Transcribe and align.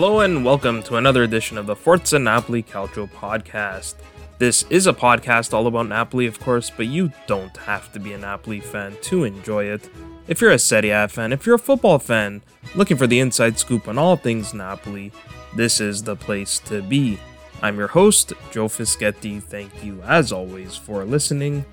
Hello 0.00 0.20
and 0.20 0.44
welcome 0.44 0.80
to 0.84 0.94
another 0.94 1.24
edition 1.24 1.58
of 1.58 1.66
the 1.66 1.74
Forza 1.74 2.20
Napoli 2.20 2.62
Calcio 2.62 3.10
podcast. 3.10 3.96
This 4.38 4.64
is 4.70 4.86
a 4.86 4.92
podcast 4.92 5.52
all 5.52 5.66
about 5.66 5.88
Napoli, 5.88 6.26
of 6.26 6.38
course, 6.38 6.70
but 6.70 6.86
you 6.86 7.10
don't 7.26 7.56
have 7.56 7.90
to 7.92 7.98
be 7.98 8.12
a 8.12 8.18
Napoli 8.18 8.60
fan 8.60 8.96
to 9.02 9.24
enjoy 9.24 9.64
it. 9.64 9.90
If 10.28 10.40
you're 10.40 10.52
a 10.52 10.58
Serie 10.60 10.90
A 10.90 11.08
fan, 11.08 11.32
if 11.32 11.44
you're 11.44 11.56
a 11.56 11.58
football 11.58 11.98
fan, 11.98 12.42
looking 12.76 12.96
for 12.96 13.08
the 13.08 13.18
inside 13.18 13.58
scoop 13.58 13.88
on 13.88 13.98
all 13.98 14.14
things 14.14 14.54
Napoli, 14.54 15.10
this 15.56 15.80
is 15.80 16.04
the 16.04 16.14
place 16.14 16.60
to 16.60 16.80
be. 16.80 17.18
I'm 17.60 17.76
your 17.76 17.88
host, 17.88 18.32
Joe 18.52 18.68
Fischetti. 18.68 19.42
Thank 19.42 19.82
you, 19.82 20.00
as 20.02 20.30
always, 20.30 20.76
for 20.76 21.04
listening. 21.04 21.64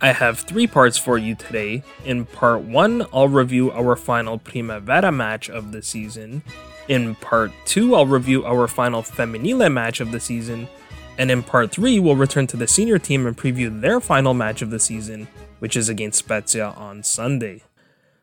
I 0.00 0.10
have 0.10 0.40
three 0.40 0.66
parts 0.66 0.98
for 0.98 1.16
you 1.16 1.36
today. 1.36 1.84
In 2.04 2.26
part 2.26 2.62
one, 2.62 3.06
I'll 3.12 3.28
review 3.28 3.70
our 3.70 3.94
final 3.94 4.36
Primavera 4.36 5.12
match 5.12 5.48
of 5.48 5.70
the 5.70 5.80
season. 5.80 6.42
In 6.88 7.14
part 7.16 7.52
two, 7.66 7.94
I'll 7.94 8.06
review 8.06 8.46
our 8.46 8.66
final 8.66 9.02
Femminile 9.02 9.70
match 9.70 10.00
of 10.00 10.10
the 10.10 10.20
season. 10.20 10.68
And 11.18 11.30
in 11.30 11.42
part 11.42 11.70
three, 11.70 11.98
we'll 11.98 12.16
return 12.16 12.46
to 12.46 12.56
the 12.56 12.66
senior 12.66 12.98
team 12.98 13.26
and 13.26 13.36
preview 13.36 13.80
their 13.80 14.00
final 14.00 14.32
match 14.32 14.62
of 14.62 14.70
the 14.70 14.78
season, 14.78 15.28
which 15.58 15.76
is 15.76 15.88
against 15.88 16.20
Spezia 16.20 16.68
on 16.76 17.02
Sunday. 17.02 17.62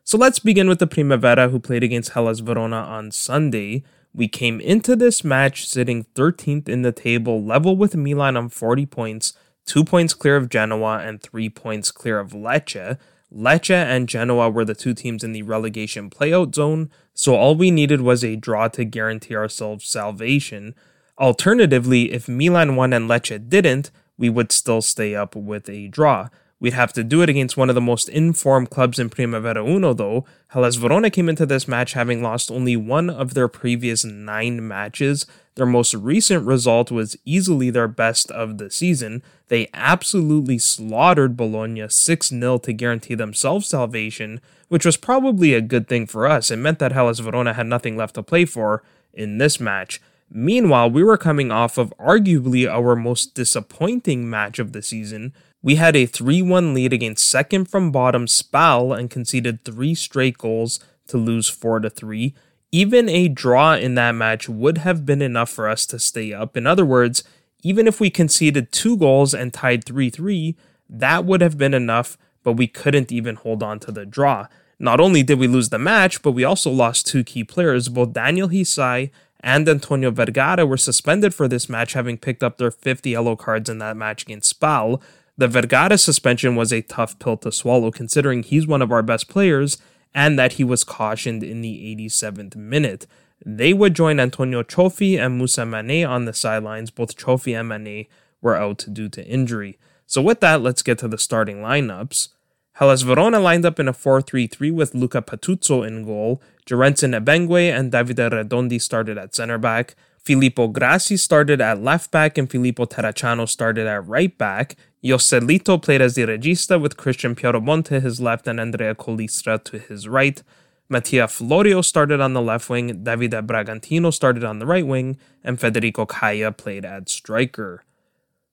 So 0.03 0.17
let's 0.17 0.39
begin 0.39 0.67
with 0.67 0.79
the 0.79 0.87
Primavera, 0.87 1.49
who 1.49 1.59
played 1.59 1.83
against 1.83 2.11
Hellas 2.11 2.39
Verona 2.39 2.77
on 2.77 3.11
Sunday. 3.11 3.83
We 4.13 4.27
came 4.27 4.59
into 4.61 4.95
this 4.95 5.23
match 5.23 5.67
sitting 5.67 6.05
13th 6.15 6.69
in 6.69 6.83
the 6.83 6.91
table, 6.91 7.43
level 7.43 7.75
with 7.75 7.95
Milan 7.95 8.37
on 8.37 8.49
40 8.49 8.85
points, 8.85 9.33
2 9.65 9.83
points 9.83 10.13
clear 10.13 10.37
of 10.37 10.49
Genoa, 10.49 10.99
and 10.99 11.21
3 11.21 11.49
points 11.49 11.91
clear 11.91 12.19
of 12.19 12.31
Lecce. 12.31 12.97
Lecce 13.35 13.75
and 13.75 14.07
Genoa 14.07 14.49
were 14.49 14.63
the 14.63 14.73
two 14.73 14.93
teams 14.93 15.21
in 15.21 15.33
the 15.33 15.41
relegation 15.41 16.09
playout 16.09 16.55
zone, 16.55 16.89
so 17.13 17.35
all 17.35 17.53
we 17.53 17.69
needed 17.69 17.99
was 17.99 18.23
a 18.23 18.37
draw 18.37 18.69
to 18.69 18.85
guarantee 18.85 19.35
ourselves 19.35 19.85
salvation. 19.85 20.73
Alternatively, 21.19 22.13
if 22.13 22.29
Milan 22.29 22.77
won 22.77 22.93
and 22.93 23.09
Lecce 23.09 23.49
didn't, 23.49 23.91
we 24.17 24.29
would 24.29 24.53
still 24.53 24.81
stay 24.81 25.15
up 25.15 25.35
with 25.35 25.69
a 25.69 25.89
draw. 25.89 26.29
We'd 26.59 26.73
have 26.73 26.93
to 26.93 27.03
do 27.03 27.21
it 27.21 27.29
against 27.29 27.57
one 27.57 27.67
of 27.69 27.75
the 27.75 27.81
most 27.81 28.07
informed 28.07 28.69
clubs 28.69 28.97
in 28.97 29.09
Primavera 29.09 29.63
Uno, 29.63 29.93
though. 29.93 30.25
Hellas 30.49 30.75
Verona 30.77 31.09
came 31.09 31.27
into 31.27 31.45
this 31.45 31.67
match 31.67 31.93
having 31.93 32.23
lost 32.23 32.49
only 32.49 32.77
one 32.77 33.09
of 33.09 33.33
their 33.33 33.49
previous 33.49 34.05
nine 34.05 34.65
matches. 34.65 35.25
Their 35.55 35.65
most 35.65 35.93
recent 35.93 36.45
result 36.45 36.91
was 36.91 37.17
easily 37.25 37.69
their 37.69 37.89
best 37.89 38.31
of 38.31 38.57
the 38.57 38.71
season. 38.71 39.21
They 39.49 39.69
absolutely 39.73 40.57
slaughtered 40.57 41.35
Bologna 41.35 41.89
6 41.89 42.29
0 42.29 42.57
to 42.59 42.73
guarantee 42.73 43.15
themselves 43.15 43.67
salvation, 43.67 44.39
which 44.69 44.85
was 44.85 44.97
probably 44.97 45.53
a 45.53 45.61
good 45.61 45.89
thing 45.89 46.07
for 46.07 46.25
us. 46.25 46.51
It 46.51 46.57
meant 46.57 46.79
that 46.79 46.93
Hellas 46.93 47.19
Verona 47.19 47.53
had 47.53 47.67
nothing 47.67 47.97
left 47.97 48.15
to 48.15 48.23
play 48.23 48.45
for 48.45 48.81
in 49.13 49.39
this 49.39 49.59
match. 49.59 50.01
Meanwhile, 50.29 50.89
we 50.89 51.03
were 51.03 51.17
coming 51.17 51.51
off 51.51 51.77
of 51.77 51.93
arguably 51.99 52.67
our 52.67 52.95
most 52.95 53.35
disappointing 53.35 54.29
match 54.29 54.57
of 54.57 54.71
the 54.71 54.81
season. 54.81 55.33
We 55.65 55.77
had 55.77 55.95
a 55.95 56.05
3 56.05 56.43
1 56.43 56.75
lead 56.75 56.93
against 56.93 57.27
second 57.27 57.65
from 57.65 57.91
bottom 57.91 58.27
Spal 58.27 58.93
and 58.93 59.09
conceded 59.09 59.65
three 59.65 59.95
straight 59.95 60.37
goals 60.37 60.79
to 61.07 61.17
lose 61.17 61.49
4 61.49 61.89
3. 61.89 62.35
Even 62.71 63.09
a 63.09 63.27
draw 63.27 63.73
in 63.73 63.95
that 63.95 64.11
match 64.11 64.47
would 64.47 64.77
have 64.77 65.07
been 65.07 65.23
enough 65.23 65.49
for 65.49 65.67
us 65.67 65.87
to 65.87 65.97
stay 65.97 66.31
up. 66.31 66.55
In 66.55 66.67
other 66.67 66.85
words, 66.85 67.23
even 67.63 67.87
if 67.87 67.99
we 67.99 68.11
conceded 68.11 68.71
two 68.71 68.95
goals 68.95 69.33
and 69.33 69.51
tied 69.51 69.83
3 69.83 70.11
3, 70.11 70.55
that 70.87 71.25
would 71.25 71.41
have 71.41 71.57
been 71.57 71.73
enough, 71.73 72.15
but 72.43 72.53
we 72.53 72.67
couldn't 72.67 73.11
even 73.11 73.35
hold 73.35 73.63
on 73.63 73.79
to 73.79 73.91
the 73.91 74.05
draw. 74.05 74.45
Not 74.77 74.99
only 74.99 75.23
did 75.23 75.39
we 75.39 75.47
lose 75.47 75.69
the 75.69 75.79
match, 75.79 76.21
but 76.21 76.33
we 76.33 76.43
also 76.43 76.69
lost 76.69 77.07
two 77.07 77.23
key 77.23 77.43
players. 77.43 77.89
Both 77.89 78.13
Daniel 78.13 78.49
Hisai 78.49 79.09
and 79.39 79.67
Antonio 79.67 80.11
Vergara 80.11 80.63
were 80.63 80.77
suspended 80.77 81.33
for 81.33 81.47
this 81.47 81.67
match, 81.67 81.93
having 81.93 82.19
picked 82.19 82.43
up 82.43 82.59
their 82.59 82.69
50 82.69 83.09
yellow 83.09 83.35
cards 83.35 83.67
in 83.67 83.79
that 83.79 83.97
match 83.97 84.21
against 84.21 84.49
Spal. 84.49 85.01
The 85.37 85.47
Vergara 85.47 85.97
suspension 85.97 86.55
was 86.55 86.71
a 86.71 86.81
tough 86.81 87.19
pill 87.19 87.37
to 87.37 87.51
swallow, 87.51 87.91
considering 87.91 88.43
he's 88.43 88.67
one 88.67 88.81
of 88.81 88.91
our 88.91 89.03
best 89.03 89.27
players 89.27 89.77
and 90.13 90.39
that 90.39 90.53
he 90.53 90.63
was 90.63 90.85
cautioned 90.85 91.43
in 91.43 91.61
the 91.61 91.95
87th 91.95 92.55
minute. 92.55 93.05
They 93.45 93.73
would 93.73 93.93
join 93.93 94.19
Antonio 94.19 94.63
Cioffi 94.63 95.19
and 95.19 95.37
Musa 95.37 95.65
Mane 95.65 96.05
on 96.05 96.23
the 96.23 96.33
sidelines. 96.33 96.89
Both 96.89 97.17
Cioffi 97.17 97.59
and 97.59 97.67
Mane 97.67 98.05
were 98.41 98.55
out 98.55 98.85
due 98.91 99.09
to 99.09 99.25
injury. 99.27 99.77
So, 100.07 100.21
with 100.21 100.39
that, 100.39 100.61
let's 100.61 100.81
get 100.81 100.99
to 100.99 101.07
the 101.09 101.17
starting 101.17 101.57
lineups. 101.57 102.29
Hellas 102.73 103.01
Verona 103.01 103.39
lined 103.39 103.65
up 103.65 103.79
in 103.79 103.87
a 103.87 103.93
4 103.93 104.21
3 104.21 104.47
3 104.47 104.71
with 104.71 104.95
Luca 104.95 105.21
Patuzzo 105.21 105.85
in 105.85 106.05
goal. 106.05 106.41
Jorensen 106.65 107.13
Ebengue 107.13 107.71
and 107.71 107.91
Davide 107.91 108.31
Redondi 108.31 108.81
started 108.81 109.17
at 109.17 109.35
center 109.35 109.57
back. 109.57 109.95
Filippo 110.25 110.67
Grassi 110.67 111.17
started 111.17 111.61
at 111.61 111.83
left 111.83 112.09
back 112.09 112.35
and 112.35 112.49
Filippo 112.49 112.85
Terracciano 112.85 113.47
started 113.47 113.85
at 113.85 114.07
right 114.07 114.35
back. 114.35 114.75
Yoselito 115.03 115.79
played 115.79 116.01
as 116.01 116.15
the 116.15 116.23
regista 116.23 116.81
with 116.81 116.97
Christian 116.97 117.35
Pieromonte 117.35 118.01
his 118.01 118.19
left 118.19 118.47
and 118.47 118.59
Andrea 118.59 118.95
Colistra 118.95 119.63
to 119.65 119.77
his 119.77 120.07
right. 120.07 120.41
Mattia 120.89 121.27
Florio 121.27 121.81
started 121.81 122.21
on 122.21 122.33
the 122.33 122.41
left 122.41 122.71
wing, 122.71 123.03
Davide 123.03 123.45
Bragantini 123.45 124.11
started 124.11 124.43
on 124.43 124.57
the 124.57 124.65
right 124.65 124.85
wing, 124.85 125.17
and 125.43 125.59
Federico 125.59 126.07
Caia 126.07 126.55
played 126.55 126.85
at 126.85 127.07
striker. 127.07 127.83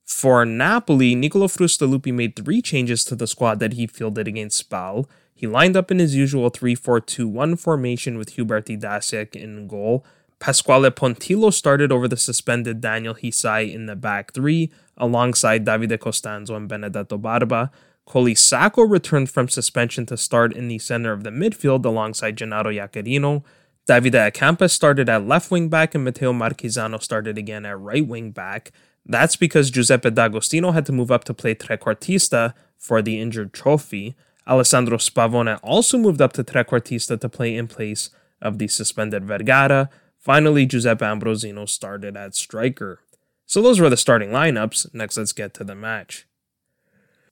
For 0.04 0.44
Napoli, 0.44 1.14
Nicolo 1.14 1.46
Frustalupi 1.46 2.12
made 2.12 2.36
three 2.36 2.60
changes 2.60 3.02
to 3.06 3.16
the 3.16 3.26
squad 3.26 3.60
that 3.60 3.74
he 3.74 3.86
fielded 3.86 4.28
against 4.28 4.58
Spal. 4.58 5.08
He 5.34 5.46
lined 5.46 5.76
up 5.76 5.90
in 5.90 5.98
his 5.98 6.14
usual 6.14 6.50
3 6.50 6.74
4 6.74 7.00
2 7.00 7.26
1 7.28 7.56
formation 7.56 8.18
with 8.18 8.30
Hubert 8.30 8.66
Idasiak 8.66 9.34
in 9.34 9.66
goal. 9.66 10.04
Pasquale 10.42 10.90
Pontillo 10.90 11.52
started 11.52 11.92
over 11.92 12.08
the 12.08 12.16
suspended 12.16 12.80
Daniel 12.80 13.14
Hisai 13.14 13.72
in 13.72 13.86
the 13.86 13.94
back 13.94 14.32
three, 14.32 14.72
alongside 14.96 15.64
Davide 15.64 16.00
Costanzo 16.00 16.56
and 16.56 16.68
Benedetto 16.68 17.16
Barba. 17.16 17.70
Coli 18.08 18.36
Sacco 18.36 18.82
returned 18.82 19.30
from 19.30 19.46
suspension 19.46 20.04
to 20.06 20.16
start 20.16 20.52
in 20.52 20.66
the 20.66 20.80
center 20.80 21.12
of 21.12 21.22
the 21.22 21.30
midfield 21.30 21.84
alongside 21.84 22.36
Gennaro 22.36 22.72
Iaccarino. 22.72 23.44
Davide 23.88 24.32
Acampa 24.32 24.68
started 24.68 25.08
at 25.08 25.28
left 25.28 25.52
wing 25.52 25.68
back 25.68 25.94
and 25.94 26.02
Matteo 26.02 26.32
Marchisano 26.32 27.00
started 27.00 27.38
again 27.38 27.64
at 27.64 27.78
right 27.78 28.04
wing 28.04 28.32
back. 28.32 28.72
That's 29.06 29.36
because 29.36 29.70
Giuseppe 29.70 30.10
D'Agostino 30.10 30.72
had 30.72 30.86
to 30.86 30.92
move 30.92 31.12
up 31.12 31.22
to 31.24 31.34
play 31.34 31.54
trequartista 31.54 32.52
for 32.76 33.00
the 33.00 33.20
injured 33.20 33.52
Cioffi. 33.52 34.16
Alessandro 34.48 34.96
Spavone 34.96 35.60
also 35.62 35.96
moved 35.98 36.20
up 36.20 36.32
to 36.32 36.42
trequartista 36.42 37.20
to 37.20 37.28
play 37.28 37.54
in 37.54 37.68
place 37.68 38.10
of 38.40 38.58
the 38.58 38.66
suspended 38.66 39.24
Vergara. 39.24 39.88
Finally, 40.22 40.66
Giuseppe 40.66 41.04
Ambrosino 41.04 41.68
started 41.68 42.16
at 42.16 42.36
striker. 42.36 43.00
So 43.44 43.60
those 43.60 43.80
were 43.80 43.90
the 43.90 43.96
starting 43.96 44.30
lineups. 44.30 44.94
Next, 44.94 45.18
let's 45.18 45.32
get 45.32 45.52
to 45.54 45.64
the 45.64 45.74
match. 45.74 46.28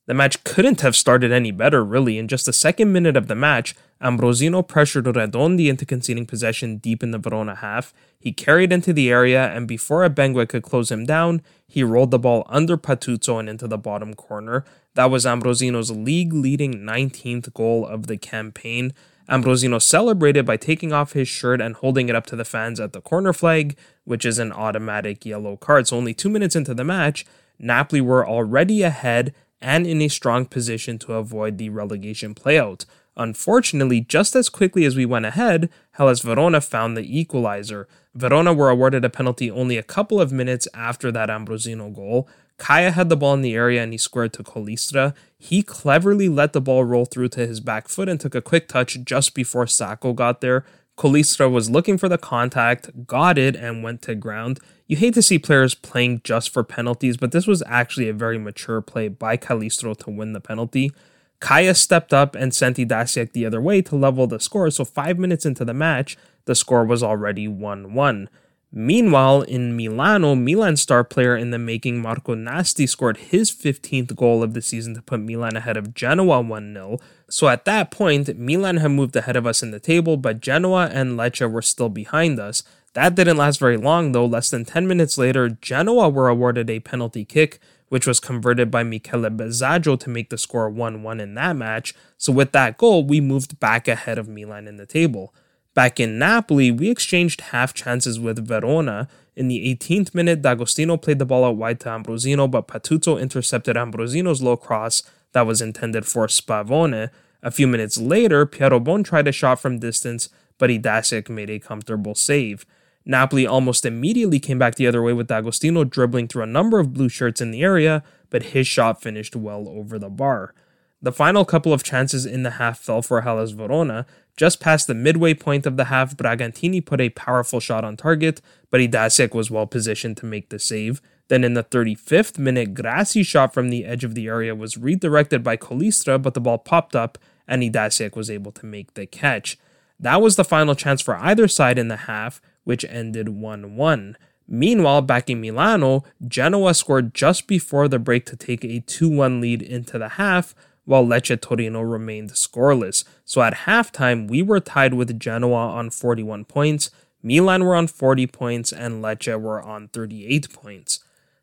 The 0.06 0.14
match 0.14 0.42
couldn't 0.42 0.80
have 0.80 0.96
started 0.96 1.30
any 1.30 1.52
better, 1.52 1.84
really. 1.84 2.18
In 2.18 2.26
just 2.26 2.46
the 2.46 2.52
second 2.52 2.92
minute 2.92 3.16
of 3.16 3.28
the 3.28 3.36
match, 3.36 3.76
Ambrosino 4.02 4.66
pressured 4.66 5.04
Redondi 5.04 5.68
into 5.68 5.86
conceding 5.86 6.26
possession 6.26 6.78
deep 6.78 7.04
in 7.04 7.12
the 7.12 7.18
Verona 7.18 7.54
half. 7.54 7.94
He 8.18 8.32
carried 8.32 8.72
into 8.72 8.92
the 8.92 9.08
area, 9.08 9.46
and 9.54 9.68
before 9.68 10.02
Abengue 10.02 10.48
could 10.48 10.64
close 10.64 10.90
him 10.90 11.06
down, 11.06 11.42
he 11.68 11.84
rolled 11.84 12.10
the 12.10 12.18
ball 12.18 12.44
under 12.48 12.76
Patuzzo 12.76 13.38
and 13.38 13.48
into 13.48 13.68
the 13.68 13.78
bottom 13.78 14.14
corner. 14.14 14.64
That 14.94 15.12
was 15.12 15.24
Ambrosino's 15.24 15.92
league 15.92 16.32
leading 16.32 16.80
19th 16.80 17.54
goal 17.54 17.86
of 17.86 18.08
the 18.08 18.16
campaign. 18.16 18.92
Ambrosino 19.30 19.80
celebrated 19.80 20.44
by 20.44 20.56
taking 20.56 20.92
off 20.92 21.12
his 21.12 21.28
shirt 21.28 21.60
and 21.60 21.76
holding 21.76 22.08
it 22.08 22.16
up 22.16 22.26
to 22.26 22.36
the 22.36 22.44
fans 22.44 22.80
at 22.80 22.92
the 22.92 23.00
corner 23.00 23.32
flag, 23.32 23.78
which 24.04 24.24
is 24.24 24.38
an 24.40 24.50
automatic 24.50 25.24
yellow 25.24 25.56
card. 25.56 25.86
So, 25.86 25.96
only 25.96 26.14
two 26.14 26.28
minutes 26.28 26.56
into 26.56 26.74
the 26.74 26.84
match, 26.84 27.24
Napoli 27.58 28.00
were 28.00 28.26
already 28.26 28.82
ahead 28.82 29.32
and 29.62 29.86
in 29.86 30.02
a 30.02 30.08
strong 30.08 30.46
position 30.46 30.98
to 30.98 31.14
avoid 31.14 31.58
the 31.58 31.68
relegation 31.68 32.34
playout. 32.34 32.86
Unfortunately, 33.16 34.00
just 34.00 34.34
as 34.34 34.48
quickly 34.48 34.84
as 34.84 34.96
we 34.96 35.04
went 35.04 35.26
ahead, 35.26 35.68
Hellas 35.92 36.20
Verona 36.20 36.60
found 36.60 36.96
the 36.96 37.18
equalizer. 37.18 37.86
Verona 38.14 38.52
were 38.52 38.70
awarded 38.70 39.04
a 39.04 39.10
penalty 39.10 39.50
only 39.50 39.76
a 39.76 39.82
couple 39.82 40.20
of 40.20 40.32
minutes 40.32 40.66
after 40.74 41.12
that 41.12 41.28
Ambrosino 41.28 41.94
goal. 41.94 42.28
Kaya 42.60 42.90
had 42.90 43.08
the 43.08 43.16
ball 43.16 43.32
in 43.32 43.40
the 43.40 43.54
area 43.54 43.82
and 43.82 43.90
he 43.90 43.96
squared 43.96 44.34
to 44.34 44.42
Colistra. 44.44 45.14
He 45.38 45.62
cleverly 45.62 46.28
let 46.28 46.52
the 46.52 46.60
ball 46.60 46.84
roll 46.84 47.06
through 47.06 47.28
to 47.30 47.46
his 47.46 47.58
back 47.58 47.88
foot 47.88 48.06
and 48.06 48.20
took 48.20 48.34
a 48.34 48.42
quick 48.42 48.68
touch 48.68 48.98
just 49.02 49.34
before 49.34 49.66
Sacco 49.66 50.12
got 50.12 50.42
there. 50.42 50.66
Colistra 50.98 51.50
was 51.50 51.70
looking 51.70 51.96
for 51.96 52.10
the 52.10 52.18
contact, 52.18 53.06
got 53.06 53.38
it, 53.38 53.56
and 53.56 53.82
went 53.82 54.02
to 54.02 54.14
ground. 54.14 54.60
You 54.86 54.98
hate 54.98 55.14
to 55.14 55.22
see 55.22 55.38
players 55.38 55.74
playing 55.74 56.20
just 56.22 56.50
for 56.50 56.62
penalties, 56.62 57.16
but 57.16 57.32
this 57.32 57.46
was 57.46 57.62
actually 57.64 58.10
a 58.10 58.12
very 58.12 58.36
mature 58.36 58.82
play 58.82 59.08
by 59.08 59.38
Colistra 59.38 59.96
to 59.96 60.10
win 60.10 60.34
the 60.34 60.40
penalty. 60.40 60.92
Kaya 61.40 61.74
stepped 61.74 62.12
up 62.12 62.34
and 62.34 62.54
sent 62.54 62.76
Idasiak 62.76 63.32
the 63.32 63.46
other 63.46 63.62
way 63.62 63.80
to 63.80 63.96
level 63.96 64.26
the 64.26 64.38
score, 64.38 64.70
so 64.70 64.84
five 64.84 65.18
minutes 65.18 65.46
into 65.46 65.64
the 65.64 65.72
match, 65.72 66.18
the 66.44 66.54
score 66.54 66.84
was 66.84 67.02
already 67.02 67.48
1 67.48 67.94
1. 67.94 68.28
Meanwhile, 68.72 69.42
in 69.42 69.76
Milano, 69.76 70.36
Milan 70.36 70.76
star 70.76 71.02
player 71.02 71.36
in 71.36 71.50
the 71.50 71.58
making 71.58 72.00
Marco 72.00 72.36
Nasti 72.36 72.88
scored 72.88 73.16
his 73.16 73.50
15th 73.50 74.14
goal 74.14 74.44
of 74.44 74.54
the 74.54 74.62
season 74.62 74.94
to 74.94 75.02
put 75.02 75.18
Milan 75.18 75.56
ahead 75.56 75.76
of 75.76 75.92
Genoa 75.92 76.40
1 76.40 76.72
0. 76.74 76.98
So 77.28 77.48
at 77.48 77.64
that 77.64 77.90
point, 77.90 78.38
Milan 78.38 78.76
had 78.76 78.92
moved 78.92 79.16
ahead 79.16 79.34
of 79.34 79.44
us 79.44 79.62
in 79.64 79.72
the 79.72 79.80
table, 79.80 80.16
but 80.16 80.40
Genoa 80.40 80.88
and 80.92 81.18
Lecce 81.18 81.50
were 81.50 81.62
still 81.62 81.88
behind 81.88 82.38
us. 82.38 82.62
That 82.94 83.16
didn't 83.16 83.36
last 83.36 83.58
very 83.58 83.76
long 83.76 84.12
though. 84.12 84.26
Less 84.26 84.50
than 84.50 84.64
10 84.64 84.86
minutes 84.86 85.18
later, 85.18 85.48
Genoa 85.48 86.08
were 86.08 86.28
awarded 86.28 86.70
a 86.70 86.78
penalty 86.78 87.24
kick, 87.24 87.58
which 87.88 88.06
was 88.06 88.20
converted 88.20 88.70
by 88.70 88.84
Michele 88.84 89.30
Bazzaggio 89.30 89.98
to 89.98 90.10
make 90.10 90.30
the 90.30 90.38
score 90.38 90.70
1 90.70 91.02
1 91.02 91.20
in 91.20 91.34
that 91.34 91.56
match. 91.56 91.92
So 92.16 92.32
with 92.32 92.52
that 92.52 92.78
goal, 92.78 93.04
we 93.04 93.20
moved 93.20 93.58
back 93.58 93.88
ahead 93.88 94.16
of 94.16 94.28
Milan 94.28 94.68
in 94.68 94.76
the 94.76 94.86
table. 94.86 95.34
Back 95.80 95.98
in 95.98 96.18
Napoli, 96.18 96.70
we 96.70 96.90
exchanged 96.90 97.40
half 97.40 97.72
chances 97.72 98.20
with 98.20 98.46
Verona. 98.46 99.08
In 99.34 99.48
the 99.48 99.74
18th 99.74 100.14
minute, 100.14 100.42
D'Agostino 100.42 100.98
played 100.98 101.18
the 101.18 101.24
ball 101.24 101.42
out 101.42 101.56
wide 101.56 101.80
to 101.80 101.88
Ambrosino, 101.88 102.50
but 102.50 102.68
Patuzzo 102.68 103.18
intercepted 103.18 103.78
Ambrosino's 103.78 104.42
low 104.42 104.58
cross 104.58 105.02
that 105.32 105.46
was 105.46 105.62
intended 105.62 106.04
for 106.04 106.26
Spavone. 106.26 107.08
A 107.42 107.50
few 107.50 107.66
minutes 107.66 107.96
later, 107.96 108.44
Pierobon 108.44 109.02
tried 109.02 109.26
a 109.26 109.32
shot 109.32 109.58
from 109.58 109.78
distance, 109.78 110.28
but 110.58 110.68
Idasiak 110.68 111.30
made 111.30 111.48
a 111.48 111.58
comfortable 111.58 112.14
save. 112.14 112.66
Napoli 113.06 113.46
almost 113.46 113.86
immediately 113.86 114.38
came 114.38 114.58
back 114.58 114.74
the 114.74 114.86
other 114.86 115.02
way 115.02 115.14
with 115.14 115.28
D'Agostino 115.28 115.84
dribbling 115.84 116.28
through 116.28 116.42
a 116.42 116.46
number 116.46 116.78
of 116.78 116.92
blue 116.92 117.08
shirts 117.08 117.40
in 117.40 117.52
the 117.52 117.62
area, 117.62 118.02
but 118.28 118.52
his 118.52 118.66
shot 118.66 119.00
finished 119.00 119.34
well 119.34 119.66
over 119.66 119.98
the 119.98 120.10
bar. 120.10 120.52
The 121.02 121.12
final 121.12 121.46
couple 121.46 121.72
of 121.72 121.82
chances 121.82 122.26
in 122.26 122.42
the 122.42 122.52
half 122.52 122.78
fell 122.78 123.00
for 123.00 123.22
Hellas 123.22 123.52
Verona. 123.52 124.04
Just 124.36 124.60
past 124.60 124.86
the 124.86 124.94
midway 124.94 125.32
point 125.32 125.64
of 125.64 125.76
the 125.76 125.86
half, 125.86 126.14
Bragantini 126.16 126.84
put 126.84 127.00
a 127.00 127.08
powerful 127.10 127.58
shot 127.58 127.84
on 127.84 127.96
target, 127.96 128.42
but 128.70 128.80
Idasiak 128.80 129.34
was 129.34 129.50
well 129.50 129.66
positioned 129.66 130.18
to 130.18 130.26
make 130.26 130.50
the 130.50 130.58
save. 130.58 131.00
Then 131.28 131.42
in 131.42 131.54
the 131.54 131.64
35th 131.64 132.38
minute, 132.38 132.74
Grassi 132.74 133.22
shot 133.22 133.54
from 133.54 133.70
the 133.70 133.84
edge 133.84 134.04
of 134.04 134.14
the 134.14 134.26
area 134.26 134.54
was 134.54 134.76
redirected 134.76 135.42
by 135.42 135.56
Colistra, 135.56 136.20
but 136.20 136.34
the 136.34 136.40
ball 136.40 136.58
popped 136.58 136.94
up 136.94 137.16
and 137.48 137.62
Idasiak 137.62 138.14
was 138.14 138.30
able 138.30 138.52
to 138.52 138.66
make 138.66 138.94
the 138.94 139.06
catch. 139.06 139.58
That 139.98 140.20
was 140.20 140.36
the 140.36 140.44
final 140.44 140.74
chance 140.74 141.00
for 141.00 141.16
either 141.16 141.48
side 141.48 141.78
in 141.78 141.88
the 141.88 141.96
half, 141.96 142.40
which 142.64 142.84
ended 142.84 143.30
1 143.30 143.76
1. 143.76 144.16
Meanwhile, 144.48 145.02
back 145.02 145.30
in 145.30 145.40
Milano, 145.40 146.02
Genoa 146.26 146.74
scored 146.74 147.14
just 147.14 147.46
before 147.46 147.86
the 147.86 148.00
break 148.00 148.26
to 148.26 148.36
take 148.36 148.64
a 148.64 148.80
2 148.80 149.08
1 149.08 149.40
lead 149.40 149.62
into 149.62 149.98
the 149.98 150.10
half, 150.10 150.54
while 150.90 151.06
Lecce 151.06 151.40
Torino 151.40 151.80
remained 151.80 152.32
scoreless. 152.32 153.04
So 153.24 153.42
at 153.42 153.58
halftime, 153.66 154.28
we 154.28 154.42
were 154.42 154.58
tied 154.58 154.94
with 154.94 155.20
Genoa 155.20 155.68
on 155.68 155.90
41 155.90 156.46
points, 156.46 156.90
Milan 157.22 157.64
were 157.64 157.76
on 157.76 157.86
40 157.86 158.26
points, 158.26 158.72
and 158.72 159.02
Lecce 159.02 159.40
were 159.40 159.62
on 159.62 159.88
38 159.88 160.52
points. 160.52 161.00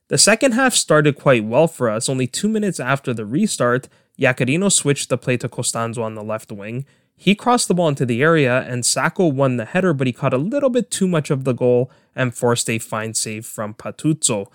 The 0.09 0.17
second 0.17 0.53
half 0.53 0.73
started 0.73 1.17
quite 1.17 1.45
well 1.45 1.67
for 1.67 1.89
us. 1.89 2.09
Only 2.09 2.27
two 2.27 2.49
minutes 2.49 2.79
after 2.79 3.13
the 3.13 3.25
restart, 3.25 3.87
Iaccarino 4.19 4.71
switched 4.71 5.09
the 5.09 5.17
play 5.17 5.37
to 5.37 5.47
Costanzo 5.47 6.01
on 6.01 6.15
the 6.15 6.23
left 6.23 6.51
wing. 6.51 6.85
He 7.15 7.35
crossed 7.35 7.67
the 7.67 7.73
ball 7.73 7.89
into 7.89 8.05
the 8.05 8.21
area, 8.21 8.61
and 8.61 8.85
Sacco 8.85 9.27
won 9.27 9.57
the 9.57 9.65
header, 9.65 9.93
but 9.93 10.07
he 10.07 10.13
caught 10.13 10.33
a 10.33 10.37
little 10.37 10.69
bit 10.69 10.91
too 10.91 11.07
much 11.07 11.29
of 11.29 11.43
the 11.43 11.53
goal 11.53 11.91
and 12.15 12.35
forced 12.35 12.69
a 12.69 12.79
fine 12.79 13.13
save 13.13 13.45
from 13.45 13.73
Patuzzo. 13.73 14.47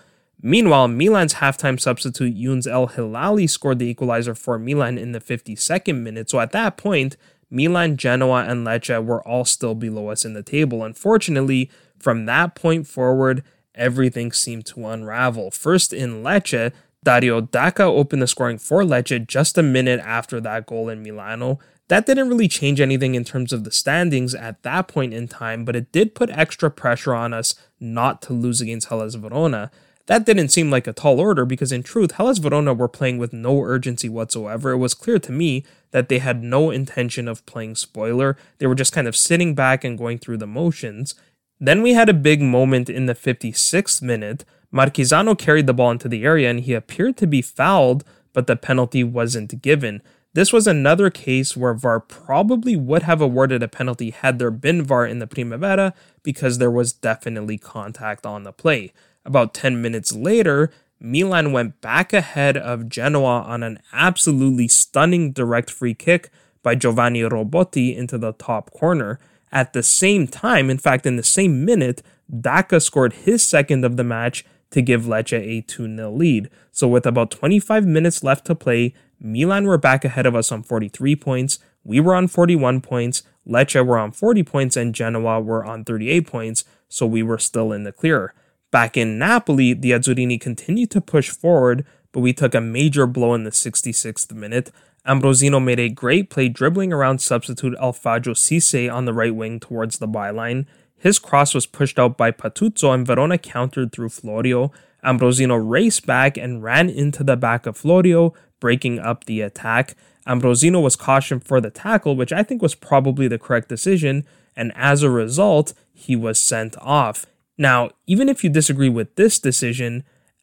Meanwhile, 0.45 0.89
Milan's 0.89 1.35
halftime 1.35 1.79
substitute 1.79 2.37
Younes 2.37 2.67
El 2.67 2.89
Hilali 2.89 3.49
scored 3.49 3.79
the 3.79 3.87
equalizer 3.87 4.35
for 4.35 4.59
Milan 4.59 4.99
in 4.99 5.13
the 5.13 5.21
52nd 5.21 6.03
minute. 6.03 6.29
So 6.29 6.41
at 6.41 6.51
that 6.51 6.77
point, 6.77 7.17
Milan, 7.49 7.97
Genoa, 7.97 8.45
and 8.45 8.67
Lecce 8.67 9.05
were 9.05 9.27
all 9.27 9.45
still 9.45 9.77
below 9.77 10.09
us 10.09 10.25
in 10.25 10.33
the 10.33 10.43
table. 10.43 10.83
Unfortunately, 10.85 11.71
from 11.99 12.27
that 12.27 12.57
point 12.57 12.89
forward, 12.89 13.45
everything 13.75 14.33
seemed 14.33 14.67
to 14.67 14.87
unravel. 14.87 15.53
First 15.53 15.93
in 15.93 16.25
Lecce, 16.25 16.73
Dario 17.05 17.41
Dacca 17.41 17.81
opened 17.81 18.23
the 18.23 18.27
scoring 18.27 18.59
for 18.59 18.83
Lecce 18.83 19.27
just 19.27 19.57
a 19.59 19.63
minute 19.63 20.01
after 20.01 20.41
that 20.41 20.67
goal 20.67 20.89
in 20.89 21.03
Milano. 21.03 21.61
That 21.89 22.07
didn't 22.07 22.29
really 22.29 22.49
change 22.49 22.81
anything 22.81 23.15
in 23.15 23.25
terms 23.25 23.53
of 23.53 23.65
the 23.65 23.71
standings 23.71 24.35
at 24.35 24.63
that 24.63 24.89
point 24.89 25.13
in 25.13 25.29
time, 25.29 25.65
but 25.65 25.77
it 25.77 25.93
did 25.93 26.15
put 26.15 26.31
extra 26.31 26.71
pressure 26.71 27.15
on 27.15 27.33
us 27.33 27.55
not 27.79 28.23
to 28.23 28.33
lose 28.33 28.61
against 28.61 28.89
Hellas 28.89 29.15
Verona. 29.15 29.71
That 30.07 30.27
didn't 30.27 30.49
seem 30.49 30.71
like 30.71 30.87
a 30.87 30.93
tall 30.93 31.21
order 31.21 31.45
because, 31.45 31.73
in 31.73 31.83
truth, 31.83 32.13
Hellas 32.13 32.39
Verona 32.39 32.75
were 32.75 32.89
playing 32.89 33.19
with 33.19 33.33
no 33.33 33.63
urgency 33.63 34.09
whatsoever. 34.09 34.73
It 34.73 34.79
was 34.79 34.95
clear 34.95 35.19
to 35.21 35.33
me 35.33 35.65
that 35.93 36.09
they 36.09 36.19
had 36.19 36.43
no 36.43 36.71
intention 36.71 37.29
of 37.29 37.47
playing 37.47 37.77
spoiler. 37.77 38.37
They 38.59 38.67
were 38.67 38.75
just 38.75 38.93
kind 38.93 39.07
of 39.07 39.17
sitting 39.17 39.55
back 39.55 39.85
and 39.85 39.99
going 39.99 40.19
through 40.19 40.39
the 40.39 40.47
motions. 40.47 41.15
Then 41.61 41.83
we 41.83 41.93
had 41.93 42.09
a 42.09 42.15
big 42.15 42.43
moment 42.43 42.91
in 42.91 43.07
the 43.07 43.15
56th 43.15 44.03
minute. 44.03 44.45
Marchisano 44.75 45.39
carried 45.39 45.67
the 45.67 45.75
ball 45.75 45.93
into 45.93 46.09
the 46.09 46.25
area 46.25 46.51
and 46.51 46.61
he 46.61 46.75
appeared 46.75 47.17
to 47.19 47.27
be 47.27 47.43
fouled, 47.43 48.05
but 48.33 48.47
the 48.47 48.57
penalty 48.57 49.05
wasn't 49.05 49.63
given. 49.63 50.03
This 50.35 50.53
was 50.53 50.67
another 50.67 51.11
case 51.11 51.57
where 51.57 51.75
VAR 51.75 52.01
probably 52.01 52.75
would 52.75 53.03
have 53.03 53.21
awarded 53.21 53.63
a 53.63 53.69
penalty 53.69 54.11
had 54.11 54.39
there 54.39 54.51
been 54.51 54.83
VAR 54.83 55.07
in 55.07 55.19
the 55.19 55.27
Primavera 55.27 55.93
because 56.23 56.57
there 56.57 56.71
was 56.71 56.93
definitely 56.93 57.59
contact 57.59 58.25
on 58.25 58.43
the 58.43 58.53
play. 58.53 58.93
About 59.25 59.55
10 59.55 59.81
minutes 59.81 60.15
later, 60.15 60.71
Milan 61.01 61.53
went 61.53 61.81
back 61.81 62.13
ahead 62.13 62.57
of 62.57 62.89
Genoa 62.89 63.43
on 63.43 63.63
an 63.63 63.81
absolutely 63.93 64.69
stunning 64.69 65.33
direct 65.33 65.71
free 65.71 65.95
kick 65.95 66.31
by 66.63 66.75
Giovanni 66.75 67.23
Robotti 67.23 67.97
into 67.97 68.19
the 68.19 68.33
top 68.33 68.71
corner. 68.71 69.19
At 69.51 69.73
the 69.73 69.83
same 69.83 70.27
time, 70.27 70.71
in 70.71 70.79
fact, 70.79 71.05
in 71.07 71.17
the 71.17 71.23
same 71.23 71.65
minute, 71.65 72.03
Dacca 72.33 72.81
scored 72.81 73.13
his 73.13 73.45
second 73.45 73.85
of 73.85 73.97
the 73.97 74.05
match 74.05 74.45
to 74.71 74.81
give 74.81 75.03
Lecce 75.03 75.39
a 75.39 75.61
2 75.63 75.97
0 75.97 76.11
lead. 76.13 76.49
So, 76.71 76.89
with 76.89 77.05
about 77.05 77.31
25 77.31 77.85
minutes 77.85 78.25
left 78.25 78.47
to 78.47 78.55
play, 78.55 78.95
Milan 79.21 79.67
were 79.67 79.79
back 79.79 80.05
ahead 80.05 80.25
of 80.25 80.35
us 80.35 80.51
on 80.51 80.63
43 80.63 81.15
points, 81.17 81.59
we 81.85 82.01
were 82.01 82.15
on 82.15 82.29
41 82.29 82.81
points, 82.81 83.23
Lecce 83.47 83.85
were 83.85 83.99
on 83.99 84.13
40 84.13 84.43
points, 84.45 84.77
and 84.77 84.95
Genoa 84.95 85.41
were 85.41 85.65
on 85.65 85.85
38 85.85 86.27
points, 86.27 86.65
so 86.89 87.07
we 87.07 87.23
were 87.23 87.39
still 87.39 87.73
in 87.73 87.83
the 87.85 87.93
clear. 87.93 88.35
Back 88.73 88.97
in 88.97 89.19
Napoli, 89.19 89.75
the 89.75 89.91
Azzurrini 89.91 90.41
continued 90.41 90.91
to 90.93 91.03
push 91.03 91.29
forward, 91.29 91.85
but 92.11 92.21
we 92.21 92.33
took 92.33 92.55
a 92.55 92.61
major 92.61 93.07
blow 93.07 93.35
in 93.35 93.45
the 93.45 93.51
66th 93.51 94.33
minute. 94.33 94.73
Ambrosino 95.07 95.63
made 95.63 95.79
a 95.79 95.91
great 95.91 96.31
play 96.31 96.49
dribbling 96.49 96.91
around 96.91 97.21
substitute 97.21 97.77
Alfredo 97.79 98.33
Cisse 98.33 98.91
on 98.91 99.05
the 99.05 99.13
right 99.13 99.35
wing 99.35 99.61
towards 99.61 99.99
the 99.99 100.09
byline. 100.09 100.65
His 100.97 101.19
cross 101.19 101.53
was 101.53 101.67
pushed 101.67 101.99
out 101.99 102.17
by 102.17 102.31
Patuzzo 102.31 102.95
and 102.95 103.07
Verona 103.07 103.37
countered 103.37 103.93
through 103.93 104.09
Florio. 104.09 104.73
Ambrosino 105.05 105.61
raced 105.63 106.07
back 106.07 106.39
and 106.39 106.63
ran 106.63 106.89
into 106.89 107.23
the 107.23 107.37
back 107.37 107.67
of 107.67 107.77
Florio, 107.77 108.33
breaking 108.59 108.99
up 108.99 109.25
the 109.25 109.43
attack. 109.43 109.97
Ambrosino 110.27 110.81
was 110.81 110.97
cautioned 110.97 111.45
for 111.45 111.61
the 111.61 111.71
tackle, 111.71 112.17
which 112.17 112.33
I 112.33 112.43
think 112.43 112.63
was 112.63 112.75
probably 112.75 113.29
the 113.29 113.39
correct 113.39 113.69
decision, 113.69 114.25
and 114.57 114.73
as 114.77 115.03
a 115.03 115.11
result, 115.11 115.75
he 115.93 116.17
was 116.17 116.41
sent 116.41 116.75
off. 116.79 117.27
Now, 117.63 117.91
even 118.09 118.29
if 118.29 118.43
you 118.43 118.51
disagree 118.51 118.89
with 118.89 119.15
this 119.15 119.39
decision, 119.39 120.03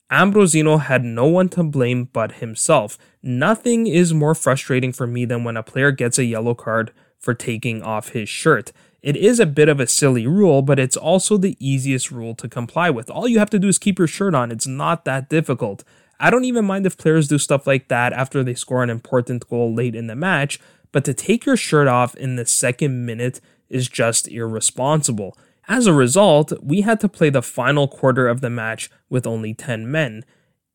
Ambrosino 0.09 0.79
had 0.79 1.03
no 1.03 1.25
one 1.25 1.49
to 1.49 1.65
blame 1.65 2.05
but 2.13 2.35
himself. 2.35 2.97
Nothing 3.21 3.87
is 3.87 4.13
more 4.13 4.33
frustrating 4.33 4.93
for 4.93 5.05
me 5.05 5.25
than 5.25 5.43
when 5.43 5.57
a 5.57 5.61
player 5.61 5.91
gets 5.91 6.17
a 6.17 6.23
yellow 6.23 6.55
card 6.55 6.93
for 7.19 7.33
taking 7.33 7.83
off 7.83 8.13
his 8.13 8.29
shirt. 8.29 8.71
It 9.01 9.17
is 9.17 9.37
a 9.37 9.45
bit 9.45 9.67
of 9.67 9.81
a 9.81 9.87
silly 9.87 10.27
rule, 10.27 10.61
but 10.61 10.79
it's 10.79 10.95
also 10.95 11.35
the 11.35 11.57
easiest 11.59 12.09
rule 12.09 12.35
to 12.35 12.47
comply 12.47 12.89
with. 12.89 13.09
All 13.09 13.27
you 13.27 13.39
have 13.39 13.49
to 13.49 13.59
do 13.59 13.67
is 13.67 13.77
keep 13.77 13.99
your 13.99 14.07
shirt 14.07 14.33
on, 14.33 14.49
it's 14.49 14.65
not 14.65 15.03
that 15.03 15.27
difficult. 15.27 15.83
I 16.21 16.29
don't 16.29 16.45
even 16.45 16.63
mind 16.63 16.85
if 16.85 16.97
players 16.97 17.27
do 17.27 17.37
stuff 17.37 17.67
like 17.67 17.89
that 17.89 18.13
after 18.13 18.45
they 18.45 18.53
score 18.53 18.81
an 18.81 18.89
important 18.89 19.49
goal 19.49 19.73
late 19.73 19.93
in 19.93 20.07
the 20.07 20.15
match, 20.15 20.57
but 20.93 21.03
to 21.03 21.13
take 21.13 21.45
your 21.45 21.57
shirt 21.57 21.89
off 21.89 22.15
in 22.15 22.37
the 22.37 22.45
second 22.45 23.05
minute 23.05 23.41
is 23.67 23.89
just 23.89 24.29
irresponsible. 24.29 25.37
As 25.69 25.85
a 25.85 25.93
result, 25.93 26.51
we 26.63 26.81
had 26.81 26.99
to 27.01 27.07
play 27.07 27.29
the 27.29 27.43
final 27.43 27.87
quarter 27.87 28.27
of 28.27 28.41
the 28.41 28.49
match 28.49 28.89
with 29.07 29.27
only 29.27 29.53
10 29.53 29.89
men. 29.89 30.25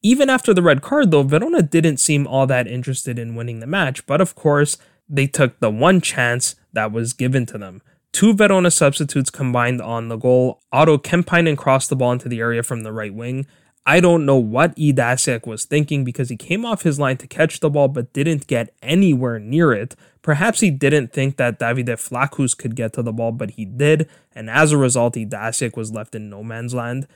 Even 0.02 0.30
after 0.30 0.54
the 0.54 0.62
red 0.62 0.82
card, 0.82 1.10
though, 1.10 1.24
Verona 1.24 1.62
didn't 1.62 1.96
seem 1.96 2.28
all 2.28 2.46
that 2.46 2.68
interested 2.68 3.18
in 3.18 3.34
winning 3.34 3.58
the 3.58 3.66
match, 3.66 4.06
but 4.06 4.20
of 4.20 4.36
course, 4.36 4.78
they 5.08 5.26
took 5.26 5.58
the 5.58 5.68
one 5.70 6.00
chance 6.00 6.54
that 6.72 6.92
was 6.92 7.12
given 7.12 7.44
to 7.46 7.58
them. 7.58 7.82
Two 8.12 8.34
Verona 8.34 8.70
substitutes 8.70 9.30
combined 9.30 9.82
on 9.82 10.08
the 10.08 10.16
goal. 10.16 10.62
Otto 10.70 10.96
Kemppainen 10.98 11.56
crossed 11.58 11.90
the 11.90 11.96
ball 11.96 12.12
into 12.12 12.28
the 12.28 12.38
area 12.38 12.62
from 12.62 12.84
the 12.84 12.92
right 12.92 13.12
wing. 13.12 13.48
I 13.86 14.00
don't 14.00 14.24
know 14.24 14.36
what 14.36 14.74
Idasiak 14.76 15.46
was 15.46 15.66
thinking 15.66 16.04
because 16.04 16.30
he 16.30 16.36
came 16.36 16.64
off 16.64 16.82
his 16.82 16.98
line 16.98 17.18
to 17.18 17.26
catch 17.26 17.60
the 17.60 17.68
ball 17.68 17.88
but 17.88 18.12
didn't 18.14 18.46
get 18.46 18.72
anywhere 18.82 19.38
near 19.38 19.72
it. 19.72 19.94
Perhaps 20.22 20.60
he 20.60 20.70
didn't 20.70 21.12
think 21.12 21.36
that 21.36 21.58
Davide 21.58 21.86
Flakus 21.98 22.56
could 22.56 22.76
get 22.76 22.94
to 22.94 23.02
the 23.02 23.12
ball, 23.12 23.30
but 23.30 23.52
he 23.52 23.66
did, 23.66 24.08
and 24.34 24.48
as 24.48 24.72
a 24.72 24.78
result, 24.78 25.16
Idasiak 25.16 25.76
was 25.76 25.92
left 25.92 26.14
in 26.14 26.30
no 26.30 26.42
man's 26.42 26.72
land. 26.72 27.06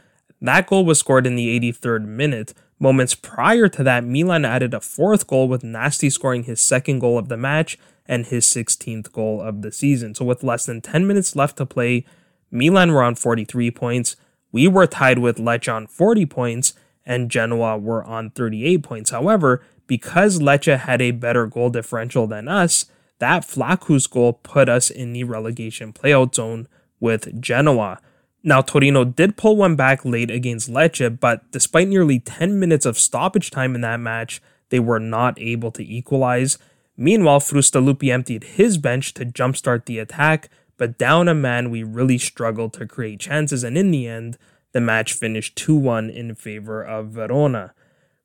That 0.43 0.67
goal 0.67 0.85
was 0.85 0.99
scored 0.99 1.27
in 1.27 1.35
the 1.35 1.59
83rd 1.59 2.05
minute. 2.05 2.53
Moments 2.79 3.15
prior 3.15 3.69
to 3.69 3.83
that, 3.83 4.05
Milan 4.05 4.45
added 4.45 4.75
a 4.75 4.81
fourth 4.81 5.27
goal 5.27 5.49
with 5.49 5.63
Nasti 5.63 6.13
scoring 6.13 6.45
his 6.45 6.61
second 6.61 6.99
goal 6.99 7.19
of 7.19 7.29
the 7.29 7.39
match 7.39 7.79
and 8.07 8.27
his 8.27 8.47
16th 8.47 9.11
goal 9.11 9.41
of 9.41 9.63
the 9.63 9.73
season. 9.73 10.15
So 10.15 10.25
with 10.25 10.45
less 10.45 10.67
than 10.67 10.81
10 10.81 11.07
minutes 11.07 11.35
left 11.35 11.57
to 11.57 11.67
play, 11.67 12.05
Milan 12.51 12.93
were 12.93 13.03
on 13.03 13.15
43 13.15 13.71
points. 13.71 14.17
We 14.53 14.69
were 14.69 14.87
tied 14.87 15.19
with 15.19 15.39
Lecce 15.39 15.73
on 15.73 15.87
40 15.87 16.27
points, 16.27 16.75
and 17.05 17.31
Genoa 17.31 17.79
were 17.79 18.05
on 18.05 18.31
38 18.31 18.83
points. 18.83 19.11
However, 19.11 19.63
because 19.87 20.39
Lecce 20.39 20.79
had 20.79 21.03
a 21.03 21.11
better 21.11 21.47
goal 21.47 21.71
differential 21.71 22.27
than 22.27 22.49
us, 22.49 22.87
that 23.19 23.43
Flakus 23.43 24.09
goal 24.09 24.35
put 24.35 24.69
us 24.69 24.91
in 24.91 25.13
the 25.13 25.25
relegation 25.25 25.93
playout 25.93 26.35
zone 26.35 26.69
with 27.01 27.41
Genoa. 27.41 28.01
Now, 28.43 28.61
Torino 28.61 29.05
did 29.05 29.37
pull 29.37 29.57
one 29.57 29.75
back 29.75 30.05
late 30.05 30.31
against 30.31 30.71
Lecce, 30.71 31.19
but 31.19 31.51
despite 31.51 31.89
nearly 31.89 32.21
10 32.21 32.59
minutes 32.59 32.87
of 32.87 32.99
stoppage 32.99 33.51
time 33.51 33.75
in 33.75 33.81
that 33.81 34.01
match, 34.01 34.41
they 34.71 34.79
were 34.79 35.01
not 35.01 35.39
able 35.41 35.73
to 35.73 35.85
equalize. 35.85 36.59
Meanwhile, 36.97 37.41
Frustalupi 37.41 38.13
emptied 38.13 38.45
his 38.45 38.79
bench 38.79 39.15
to 39.15 39.25
jumpstart 39.25 39.87
the 39.87 39.99
attack, 39.99 40.49
but 40.79 40.97
down 40.97 41.29
a 41.29 41.35
man, 41.35 41.71
we 41.71 41.83
really 41.83 42.17
struggled 42.17 42.73
to 42.75 42.87
create 42.87 43.21
chances, 43.21 43.63
and 43.63 43.77
in 43.77 43.91
the 43.91 44.07
end, 44.07 44.39
the 44.73 44.81
match 44.81 45.13
finished 45.13 45.57
2 45.57 45.77
1 45.77 46.09
in 46.09 46.35
favor 46.35 46.83
of 46.83 47.09
Verona. 47.09 47.75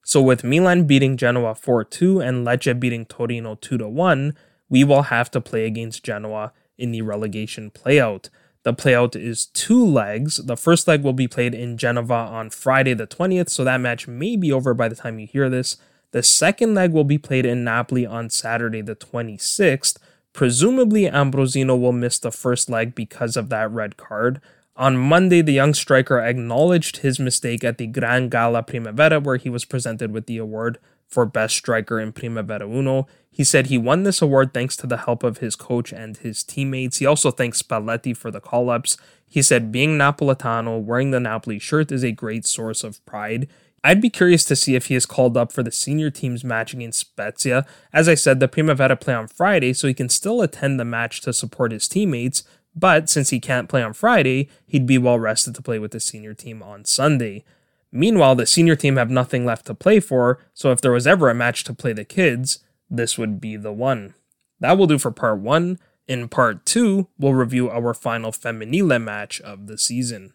So, 0.03 0.21
with 0.21 0.43
Milan 0.43 0.85
beating 0.85 1.17
Genoa 1.17 1.55
4 1.55 1.83
2 1.83 2.21
and 2.21 2.45
Lecce 2.45 2.79
beating 2.79 3.05
Torino 3.05 3.55
2 3.55 3.77
1, 3.77 4.37
we 4.69 4.83
will 4.83 5.03
have 5.03 5.31
to 5.31 5.41
play 5.41 5.65
against 5.65 6.03
Genoa 6.03 6.53
in 6.77 6.91
the 6.91 7.01
relegation 7.01 7.71
playout. 7.71 8.29
The 8.63 8.73
playout 8.73 9.15
is 9.15 9.47
two 9.47 9.85
legs. 9.85 10.37
The 10.37 10.55
first 10.55 10.87
leg 10.87 11.03
will 11.03 11.13
be 11.13 11.27
played 11.27 11.53
in 11.53 11.77
Genova 11.77 12.13
on 12.13 12.49
Friday 12.49 12.93
the 12.93 13.07
20th, 13.07 13.49
so 13.49 13.63
that 13.63 13.81
match 13.81 14.07
may 14.07 14.35
be 14.37 14.51
over 14.51 14.73
by 14.73 14.87
the 14.87 14.95
time 14.95 15.19
you 15.19 15.27
hear 15.27 15.49
this. 15.49 15.77
The 16.11 16.23
second 16.23 16.75
leg 16.75 16.91
will 16.91 17.03
be 17.03 17.17
played 17.17 17.45
in 17.45 17.63
Napoli 17.63 18.05
on 18.05 18.29
Saturday 18.29 18.81
the 18.81 18.95
26th. 18.95 19.97
Presumably, 20.33 21.03
Ambrosino 21.03 21.79
will 21.79 21.91
miss 21.91 22.17
the 22.19 22.31
first 22.31 22.69
leg 22.69 22.95
because 22.95 23.37
of 23.37 23.49
that 23.49 23.71
red 23.71 23.97
card. 23.97 24.41
On 24.75 24.97
Monday, 24.97 25.41
the 25.43 25.53
young 25.53 25.75
striker 25.75 26.19
acknowledged 26.19 26.97
his 26.97 27.19
mistake 27.19 27.63
at 27.63 27.77
the 27.77 27.85
Gran 27.85 28.29
Gala 28.29 28.63
Primavera, 28.63 29.19
where 29.19 29.37
he 29.37 29.49
was 29.49 29.65
presented 29.65 30.11
with 30.11 30.25
the 30.25 30.37
award 30.37 30.79
for 31.07 31.27
Best 31.27 31.55
Striker 31.55 31.99
in 31.99 32.11
Primavera 32.11 32.67
Uno. 32.67 33.05
He 33.29 33.43
said 33.43 33.67
he 33.67 33.77
won 33.77 34.01
this 34.01 34.21
award 34.21 34.51
thanks 34.51 34.75
to 34.77 34.87
the 34.87 34.97
help 34.97 35.21
of 35.21 35.37
his 35.37 35.55
coach 35.55 35.93
and 35.93 36.17
his 36.17 36.43
teammates. 36.43 36.97
He 36.97 37.05
also 37.05 37.29
thanked 37.29 37.57
Spalletti 37.57 38.17
for 38.17 38.31
the 38.31 38.41
call 38.41 38.71
ups. 38.71 38.97
He 39.27 39.43
said 39.43 39.71
being 39.71 39.97
Napoletano, 39.97 40.81
wearing 40.81 41.11
the 41.11 41.19
Napoli 41.19 41.59
shirt 41.59 41.91
is 41.91 42.03
a 42.03 42.11
great 42.11 42.47
source 42.47 42.83
of 42.83 43.03
pride. 43.05 43.47
I'd 43.85 44.01
be 44.01 44.09
curious 44.09 44.45
to 44.45 44.55
see 44.55 44.75
if 44.75 44.85
he 44.85 44.95
is 44.95 45.05
called 45.05 45.35
up 45.35 45.51
for 45.51 45.61
the 45.61 45.71
senior 45.71 46.09
team's 46.09 46.45
match 46.45 46.73
against 46.73 46.99
Spezia. 46.99 47.65
As 47.91 48.07
I 48.07 48.15
said, 48.15 48.39
the 48.39 48.47
Primavera 48.47 48.95
play 48.95 49.13
on 49.13 49.27
Friday, 49.27 49.73
so 49.73 49.87
he 49.87 49.93
can 49.93 50.07
still 50.07 50.41
attend 50.41 50.79
the 50.79 50.85
match 50.85 51.19
to 51.21 51.33
support 51.33 51.73
his 51.73 51.89
teammates, 51.89 52.43
but 52.73 53.09
since 53.09 53.29
he 53.29 53.41
can't 53.41 53.67
play 53.67 53.83
on 53.83 53.91
Friday, 53.91 54.49
he'd 54.65 54.87
be 54.87 54.97
well 54.97 55.19
rested 55.19 55.53
to 55.55 55.61
play 55.61 55.79
with 55.79 55.91
the 55.91 55.99
senior 55.99 56.33
team 56.33 56.63
on 56.63 56.85
Sunday. 56.85 57.43
Meanwhile, 57.91 58.35
the 58.35 58.45
senior 58.45 58.77
team 58.77 58.95
have 58.95 59.11
nothing 59.11 59.45
left 59.45 59.65
to 59.65 59.75
play 59.75 59.99
for, 59.99 60.39
so 60.53 60.71
if 60.71 60.79
there 60.79 60.91
was 60.91 61.05
ever 61.05 61.29
a 61.29 61.35
match 61.35 61.65
to 61.65 61.73
play 61.73 61.91
the 61.91 62.05
kids, 62.05 62.59
this 62.89 63.17
would 63.17 63.41
be 63.41 63.57
the 63.57 63.73
one. 63.73 64.13
That 64.61 64.77
will 64.77 64.87
do 64.87 64.97
for 64.97 65.11
part 65.11 65.39
one. 65.39 65.77
In 66.07 66.29
part 66.29 66.65
two, 66.65 67.09
we'll 67.19 67.33
review 67.33 67.69
our 67.69 67.93
final 67.93 68.31
Femminile 68.31 69.01
match 69.01 69.41
of 69.41 69.67
the 69.67 69.77
season. 69.77 70.33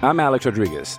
I'm 0.00 0.20
Alex 0.20 0.46
Rodriguez. 0.46 0.98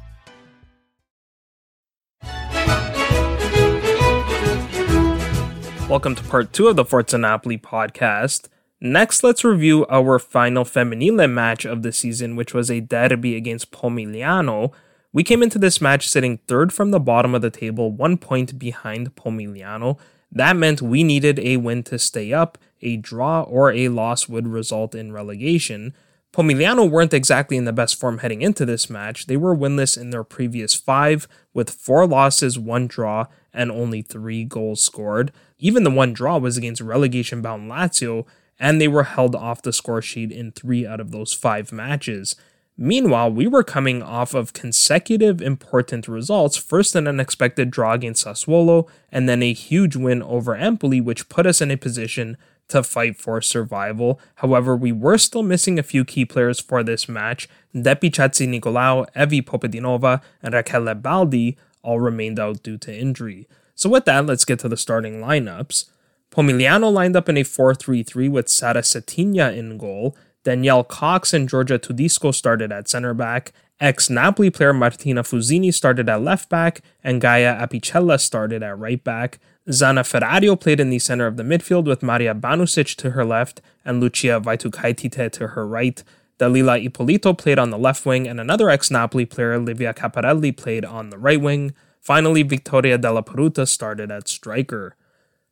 Welcome 5.91 6.15
to 6.15 6.23
part 6.23 6.53
two 6.53 6.69
of 6.69 6.77
the 6.77 6.85
Forza 6.85 7.17
Napoli 7.17 7.57
podcast. 7.57 8.47
Next, 8.79 9.25
let's 9.25 9.43
review 9.43 9.85
our 9.89 10.19
final 10.19 10.63
Femminile 10.63 11.29
match 11.29 11.65
of 11.65 11.81
the 11.81 11.91
season, 11.91 12.37
which 12.37 12.53
was 12.53 12.71
a 12.71 12.79
derby 12.79 13.35
against 13.35 13.73
Pomigliano. 13.73 14.71
We 15.11 15.25
came 15.25 15.43
into 15.43 15.59
this 15.59 15.81
match 15.81 16.07
sitting 16.07 16.37
third 16.47 16.71
from 16.71 16.91
the 16.91 16.99
bottom 17.01 17.35
of 17.35 17.41
the 17.41 17.49
table, 17.49 17.91
one 17.91 18.15
point 18.15 18.57
behind 18.57 19.17
Pomigliano. 19.17 19.99
That 20.31 20.55
meant 20.55 20.81
we 20.81 21.03
needed 21.03 21.39
a 21.39 21.57
win 21.57 21.83
to 21.83 21.99
stay 21.99 22.31
up. 22.31 22.57
A 22.81 22.95
draw 22.95 23.41
or 23.41 23.73
a 23.73 23.89
loss 23.89 24.29
would 24.29 24.47
result 24.47 24.95
in 24.95 25.11
relegation. 25.11 25.93
Pomigliano 26.31 26.89
weren't 26.89 27.13
exactly 27.13 27.57
in 27.57 27.65
the 27.65 27.73
best 27.73 27.99
form 27.99 28.19
heading 28.19 28.41
into 28.41 28.65
this 28.65 28.89
match. 28.89 29.25
They 29.25 29.35
were 29.35 29.53
winless 29.53 29.99
in 29.99 30.11
their 30.11 30.23
previous 30.23 30.73
five, 30.73 31.27
with 31.53 31.69
four 31.69 32.07
losses, 32.07 32.57
one 32.57 32.87
draw, 32.87 33.25
and 33.53 33.69
only 33.69 34.01
three 34.01 34.45
goals 34.45 34.81
scored. 34.81 35.33
Even 35.61 35.83
the 35.83 35.91
one 35.91 36.11
draw 36.11 36.39
was 36.39 36.57
against 36.57 36.81
relegation 36.81 37.41
bound 37.41 37.71
Lazio, 37.71 38.25
and 38.59 38.81
they 38.81 38.87
were 38.87 39.03
held 39.03 39.35
off 39.35 39.61
the 39.61 39.71
score 39.71 40.01
sheet 40.01 40.31
in 40.31 40.51
three 40.51 40.85
out 40.85 40.99
of 40.99 41.11
those 41.11 41.33
five 41.33 41.71
matches. 41.71 42.35
Meanwhile, 42.77 43.31
we 43.31 43.45
were 43.45 43.63
coming 43.63 44.01
off 44.01 44.33
of 44.33 44.53
consecutive 44.53 45.39
important 45.39 46.07
results 46.07 46.57
first, 46.57 46.95
an 46.95 47.07
unexpected 47.07 47.69
draw 47.69 47.93
against 47.93 48.25
Sassuolo, 48.25 48.87
and 49.11 49.29
then 49.29 49.43
a 49.43 49.53
huge 49.53 49.95
win 49.95 50.23
over 50.23 50.55
Empoli, 50.55 50.99
which 50.99 51.29
put 51.29 51.45
us 51.45 51.61
in 51.61 51.69
a 51.69 51.77
position 51.77 52.37
to 52.69 52.81
fight 52.81 53.19
for 53.19 53.39
survival. 53.39 54.19
However, 54.35 54.75
we 54.75 54.91
were 54.91 55.19
still 55.19 55.43
missing 55.43 55.77
a 55.77 55.83
few 55.83 56.03
key 56.03 56.25
players 56.25 56.59
for 56.59 56.81
this 56.81 57.07
match. 57.07 57.47
Depi 57.75 58.09
Chatsi 58.09 58.47
Nicolau, 58.47 59.05
Evi 59.13 59.43
Popadinova, 59.43 60.21
and 60.41 60.55
Rachele 60.55 60.99
Baldi 60.99 61.57
all 61.83 61.99
remained 61.99 62.39
out 62.39 62.63
due 62.63 62.77
to 62.79 62.97
injury. 62.97 63.47
So 63.81 63.89
with 63.89 64.05
that, 64.05 64.27
let's 64.27 64.45
get 64.45 64.59
to 64.59 64.69
the 64.69 64.77
starting 64.77 65.21
lineups. 65.21 65.85
Pomigliano 66.29 66.93
lined 66.93 67.15
up 67.15 67.27
in 67.27 67.35
a 67.35 67.43
4-3-3 67.43 68.29
with 68.29 68.47
Sara 68.47 68.83
Settigna 68.83 69.57
in 69.57 69.79
goal. 69.79 70.15
Danielle 70.43 70.83
Cox 70.83 71.33
and 71.33 71.49
Georgia 71.49 71.79
Tudisco 71.79 72.31
started 72.31 72.71
at 72.71 72.87
center 72.87 73.15
back. 73.15 73.53
Ex-Napoli 73.79 74.51
player 74.51 74.71
Martina 74.71 75.23
Fusini 75.23 75.73
started 75.73 76.07
at 76.09 76.21
left 76.21 76.47
back, 76.47 76.81
and 77.03 77.19
Gaia 77.19 77.55
Apicella 77.59 78.19
started 78.19 78.61
at 78.61 78.77
right 78.77 79.03
back. 79.03 79.39
Zana 79.67 80.03
Ferrario 80.03 80.59
played 80.59 80.79
in 80.79 80.91
the 80.91 80.99
center 80.99 81.25
of 81.25 81.37
the 81.37 81.43
midfield 81.43 81.85
with 81.85 82.03
Maria 82.03 82.35
Banusic 82.35 82.95
to 82.97 83.09
her 83.11 83.25
left 83.25 83.61
and 83.83 83.99
Lucia 83.99 84.39
Vaitukaitite 84.39 85.31
to 85.31 85.47
her 85.47 85.65
right. 85.65 86.03
Dalila 86.37 86.85
Ippolito 86.85 87.33
played 87.33 87.57
on 87.57 87.71
the 87.71 87.79
left 87.79 88.05
wing, 88.05 88.27
and 88.27 88.39
another 88.39 88.69
ex-Napoli 88.69 89.25
player, 89.25 89.57
Livia 89.57 89.91
Caparelli, 89.91 90.55
played 90.55 90.85
on 90.85 91.09
the 91.09 91.17
right 91.17 91.41
wing. 91.41 91.73
Finally, 92.01 92.41
Victoria 92.43 92.97
Della 92.97 93.23
Peruta 93.23 93.67
started 93.67 94.11
at 94.11 94.27
striker. 94.27 94.95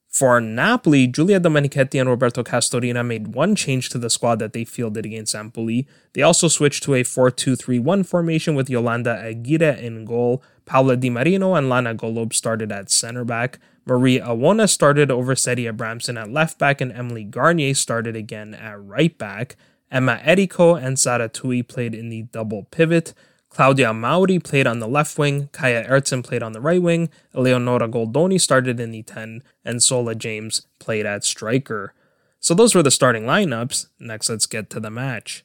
For 0.07 0.41
Napoli, 0.41 1.05
Giulia 1.05 1.39
Domenichetti 1.39 1.99
and 2.01 2.09
Roberto 2.09 2.43
Castorina 2.43 3.05
made 3.05 3.35
one 3.35 3.55
change 3.55 3.89
to 3.89 3.99
the 3.99 4.09
squad 4.09 4.39
that 4.39 4.53
they 4.53 4.65
fielded 4.65 5.05
against 5.05 5.35
Empoli. 5.35 5.87
They 6.13 6.23
also 6.23 6.47
switched 6.47 6.81
to 6.83 6.95
a 6.95 7.03
4 7.03 7.29
2 7.29 7.55
3 7.55 7.77
1 7.77 8.03
formation 8.03 8.55
with 8.55 8.71
Yolanda 8.71 9.11
Aguirre 9.23 9.77
in 9.79 10.05
goal. 10.05 10.41
Paola 10.65 10.97
Di 10.97 11.11
Marino 11.11 11.53
and 11.53 11.69
Lana 11.69 11.93
Golob 11.93 12.33
started 12.33 12.71
at 12.71 12.89
center 12.89 13.23
back. 13.23 13.59
Marie 13.85 14.19
Awona 14.19 14.67
started 14.67 15.11
over 15.11 15.35
Seti 15.35 15.65
Abramson 15.65 16.19
at 16.19 16.31
left 16.31 16.57
back, 16.57 16.81
and 16.81 16.91
Emily 16.91 17.23
Garnier 17.23 17.75
started 17.75 18.15
again 18.15 18.55
at 18.55 18.83
right 18.83 19.15
back. 19.17 19.55
Emma 19.91 20.19
Errico 20.25 20.79
and 20.81 20.97
Sara 20.97 21.29
Tui 21.29 21.61
played 21.61 21.93
in 21.93 22.09
the 22.09 22.23
double 22.23 22.63
pivot. 22.63 23.13
Claudia 23.49 23.93
Mauri 23.93 24.39
played 24.39 24.67
on 24.67 24.79
the 24.79 24.87
left 24.87 25.17
wing, 25.17 25.49
Kaya 25.51 25.83
Ertzen 25.89 26.23
played 26.23 26.43
on 26.43 26.53
the 26.53 26.61
right 26.61 26.81
wing, 26.81 27.09
Eleonora 27.35 27.89
Goldoni 27.89 28.39
started 28.39 28.79
in 28.79 28.91
the 28.91 29.01
10, 29.01 29.43
and 29.65 29.81
Sola 29.81 30.15
James 30.15 30.67
played 30.79 31.05
at 31.05 31.23
striker. 31.23 31.93
So 32.39 32.53
those 32.53 32.73
were 32.73 32.83
the 32.83 32.91
starting 32.91 33.23
lineups. 33.23 33.87
Next, 33.99 34.29
let's 34.29 34.45
get 34.45 34.69
to 34.69 34.79
the 34.79 34.89
match. 34.89 35.43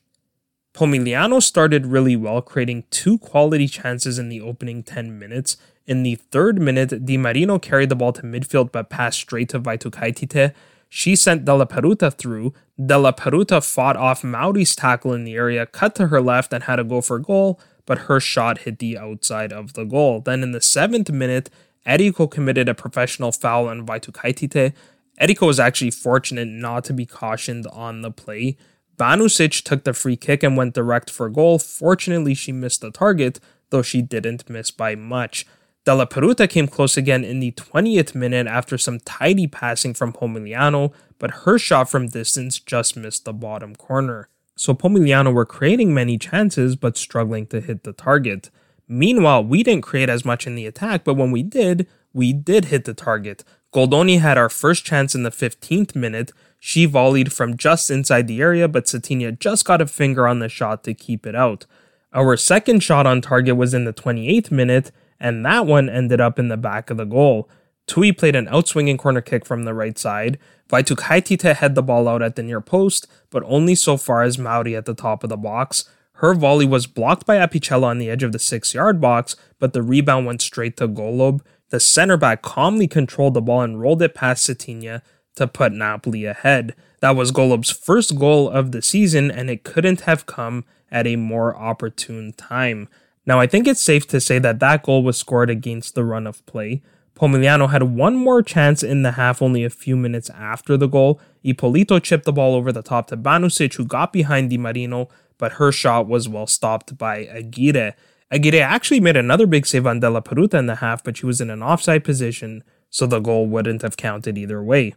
Pomigliano 0.74 1.42
started 1.42 1.86
really 1.86 2.16
well, 2.16 2.42
creating 2.42 2.84
two 2.90 3.18
quality 3.18 3.68
chances 3.68 4.18
in 4.18 4.28
the 4.28 4.40
opening 4.40 4.82
10 4.82 5.18
minutes. 5.18 5.56
In 5.86 6.02
the 6.02 6.16
third 6.16 6.60
minute, 6.60 7.04
Di 7.06 7.16
Marino 7.16 7.58
carried 7.58 7.88
the 7.88 7.96
ball 7.96 8.12
to 8.12 8.22
midfield 8.22 8.72
but 8.72 8.90
passed 8.90 9.18
straight 9.18 9.48
to 9.50 9.60
Vaitukaitite. 9.60 10.52
She 10.88 11.16
sent 11.16 11.44
Della 11.44 11.66
Peruta 11.66 12.12
through. 12.12 12.54
Della 12.84 13.12
Peruta 13.12 13.64
fought 13.64 13.96
off 13.96 14.24
Mauri's 14.24 14.74
tackle 14.74 15.12
in 15.12 15.24
the 15.24 15.34
area, 15.34 15.66
cut 15.66 15.94
to 15.96 16.08
her 16.08 16.20
left, 16.20 16.52
and 16.52 16.64
had 16.64 16.78
a 16.78 16.84
go 16.84 17.00
for 17.00 17.18
goal, 17.18 17.60
but 17.86 18.00
her 18.00 18.20
shot 18.20 18.58
hit 18.58 18.78
the 18.78 18.98
outside 18.98 19.52
of 19.52 19.74
the 19.74 19.84
goal. 19.84 20.20
Then 20.20 20.42
in 20.42 20.52
the 20.52 20.60
seventh 20.60 21.10
minute, 21.10 21.50
Errico 21.86 22.30
committed 22.30 22.68
a 22.68 22.74
professional 22.74 23.32
foul 23.32 23.68
on 23.68 23.86
Vaitukaitite. 23.86 24.72
Errico 25.20 25.46
was 25.46 25.60
actually 25.60 25.90
fortunate 25.90 26.48
not 26.48 26.84
to 26.84 26.92
be 26.92 27.06
cautioned 27.06 27.66
on 27.68 28.02
the 28.02 28.10
play. 28.10 28.56
Banusic 28.96 29.62
took 29.62 29.84
the 29.84 29.92
free 29.92 30.16
kick 30.16 30.42
and 30.42 30.56
went 30.56 30.74
direct 30.74 31.10
for 31.10 31.28
goal. 31.28 31.58
Fortunately, 31.58 32.34
she 32.34 32.52
missed 32.52 32.80
the 32.80 32.90
target, 32.90 33.40
though 33.70 33.82
she 33.82 34.02
didn't 34.02 34.48
miss 34.48 34.70
by 34.70 34.94
much. 34.94 35.46
Della 35.84 36.06
Peruta 36.06 36.48
came 36.48 36.66
close 36.66 36.96
again 36.96 37.24
in 37.24 37.40
the 37.40 37.52
20th 37.52 38.14
minute 38.14 38.46
after 38.46 38.78
some 38.78 39.00
tidy 39.00 39.46
passing 39.46 39.92
from 39.92 40.14
Pomigliano, 40.14 40.94
but 41.18 41.42
her 41.42 41.58
shot 41.58 41.90
from 41.90 42.08
distance 42.08 42.58
just 42.58 42.96
missed 42.96 43.26
the 43.26 43.34
bottom 43.34 43.76
corner 43.76 44.30
so 44.56 44.74
Pomigliano 44.74 45.32
were 45.32 45.44
creating 45.44 45.92
many 45.92 46.18
chances 46.18 46.76
but 46.76 46.96
struggling 46.96 47.46
to 47.46 47.60
hit 47.60 47.82
the 47.82 47.92
target. 47.92 48.50
Meanwhile, 48.86 49.44
we 49.44 49.62
didn't 49.62 49.84
create 49.84 50.08
as 50.08 50.24
much 50.24 50.46
in 50.46 50.54
the 50.54 50.66
attack, 50.66 51.04
but 51.04 51.14
when 51.14 51.30
we 51.30 51.42
did, 51.42 51.86
we 52.12 52.32
did 52.32 52.66
hit 52.66 52.84
the 52.84 52.94
target. 52.94 53.44
Goldoni 53.74 54.20
had 54.20 54.38
our 54.38 54.48
first 54.48 54.84
chance 54.84 55.14
in 55.14 55.24
the 55.24 55.30
15th 55.30 55.96
minute. 55.96 56.32
She 56.60 56.86
volleyed 56.86 57.32
from 57.32 57.56
just 57.56 57.90
inside 57.90 58.28
the 58.28 58.40
area, 58.40 58.68
but 58.68 58.84
Settigna 58.84 59.38
just 59.38 59.64
got 59.64 59.80
a 59.80 59.86
finger 59.86 60.28
on 60.28 60.38
the 60.38 60.48
shot 60.48 60.84
to 60.84 60.94
keep 60.94 61.26
it 61.26 61.34
out. 61.34 61.66
Our 62.12 62.36
second 62.36 62.84
shot 62.84 63.06
on 63.06 63.20
target 63.20 63.56
was 63.56 63.74
in 63.74 63.84
the 63.84 63.92
28th 63.92 64.52
minute, 64.52 64.92
and 65.18 65.44
that 65.44 65.66
one 65.66 65.88
ended 65.88 66.20
up 66.20 66.38
in 66.38 66.48
the 66.48 66.56
back 66.56 66.90
of 66.90 66.96
the 66.96 67.04
goal. 67.04 67.48
Tui 67.86 68.12
played 68.12 68.36
an 68.36 68.46
outswinging 68.46 68.98
corner 68.98 69.20
kick 69.20 69.44
from 69.44 69.64
the 69.64 69.74
right 69.74 69.98
side. 69.98 70.38
Vaitukaitite 70.68 71.56
had 71.56 71.74
the 71.74 71.82
ball 71.82 72.08
out 72.08 72.22
at 72.22 72.36
the 72.36 72.42
near 72.42 72.60
post, 72.60 73.06
but 73.30 73.42
only 73.46 73.74
so 73.74 73.96
far 73.96 74.22
as 74.22 74.38
Mauri 74.38 74.74
at 74.74 74.86
the 74.86 74.94
top 74.94 75.22
of 75.22 75.30
the 75.30 75.36
box. 75.36 75.88
Her 76.18 76.34
volley 76.34 76.66
was 76.66 76.86
blocked 76.86 77.26
by 77.26 77.36
Apicella 77.36 77.84
on 77.84 77.98
the 77.98 78.08
edge 78.08 78.22
of 78.22 78.32
the 78.32 78.38
six 78.38 78.72
yard 78.72 79.00
box, 79.00 79.36
but 79.58 79.72
the 79.72 79.82
rebound 79.82 80.26
went 80.26 80.42
straight 80.42 80.76
to 80.78 80.88
Golob. 80.88 81.40
The 81.70 81.80
center 81.80 82.16
back 82.16 82.40
calmly 82.40 82.86
controlled 82.86 83.34
the 83.34 83.42
ball 83.42 83.62
and 83.62 83.80
rolled 83.80 84.00
it 84.00 84.14
past 84.14 84.48
Settigna 84.48 85.02
to 85.36 85.46
put 85.46 85.72
Napoli 85.72 86.24
ahead. 86.24 86.74
That 87.00 87.16
was 87.16 87.32
Golob's 87.32 87.70
first 87.70 88.18
goal 88.18 88.48
of 88.48 88.72
the 88.72 88.80
season, 88.80 89.30
and 89.30 89.50
it 89.50 89.64
couldn't 89.64 90.02
have 90.02 90.26
come 90.26 90.64
at 90.90 91.06
a 91.06 91.16
more 91.16 91.56
opportune 91.56 92.32
time. 92.32 92.88
Now, 93.26 93.40
I 93.40 93.46
think 93.46 93.66
it's 93.66 93.80
safe 93.80 94.06
to 94.08 94.20
say 94.20 94.38
that 94.38 94.60
that 94.60 94.84
goal 94.84 95.02
was 95.02 95.18
scored 95.18 95.50
against 95.50 95.94
the 95.94 96.04
run 96.04 96.26
of 96.26 96.44
play. 96.46 96.82
Pomigliano 97.14 97.70
had 97.70 97.82
one 97.84 98.16
more 98.16 98.42
chance 98.42 98.82
in 98.82 99.02
the 99.02 99.12
half 99.12 99.40
only 99.40 99.64
a 99.64 99.70
few 99.70 99.96
minutes 99.96 100.30
after 100.30 100.76
the 100.76 100.88
goal. 100.88 101.20
Ippolito 101.44 101.98
chipped 102.00 102.24
the 102.24 102.32
ball 102.32 102.54
over 102.54 102.72
the 102.72 102.82
top 102.82 103.06
to 103.08 103.16
Banusic, 103.16 103.74
who 103.74 103.84
got 103.84 104.12
behind 104.12 104.50
Di 104.50 104.58
Marino, 104.58 105.08
but 105.38 105.52
her 105.52 105.70
shot 105.70 106.08
was 106.08 106.28
well 106.28 106.46
stopped 106.46 106.98
by 106.98 107.26
Aguirre. 107.26 107.94
Aguirre 108.30 108.60
actually 108.60 109.00
made 109.00 109.16
another 109.16 109.46
big 109.46 109.64
save 109.66 109.86
on 109.86 110.00
Della 110.00 110.22
Peruta 110.22 110.54
in 110.54 110.66
the 110.66 110.76
half, 110.76 111.04
but 111.04 111.16
she 111.16 111.26
was 111.26 111.40
in 111.40 111.50
an 111.50 111.62
offside 111.62 112.02
position, 112.02 112.64
so 112.90 113.06
the 113.06 113.20
goal 113.20 113.46
wouldn't 113.46 113.82
have 113.82 113.96
counted 113.96 114.36
either 114.36 114.62
way. 114.62 114.94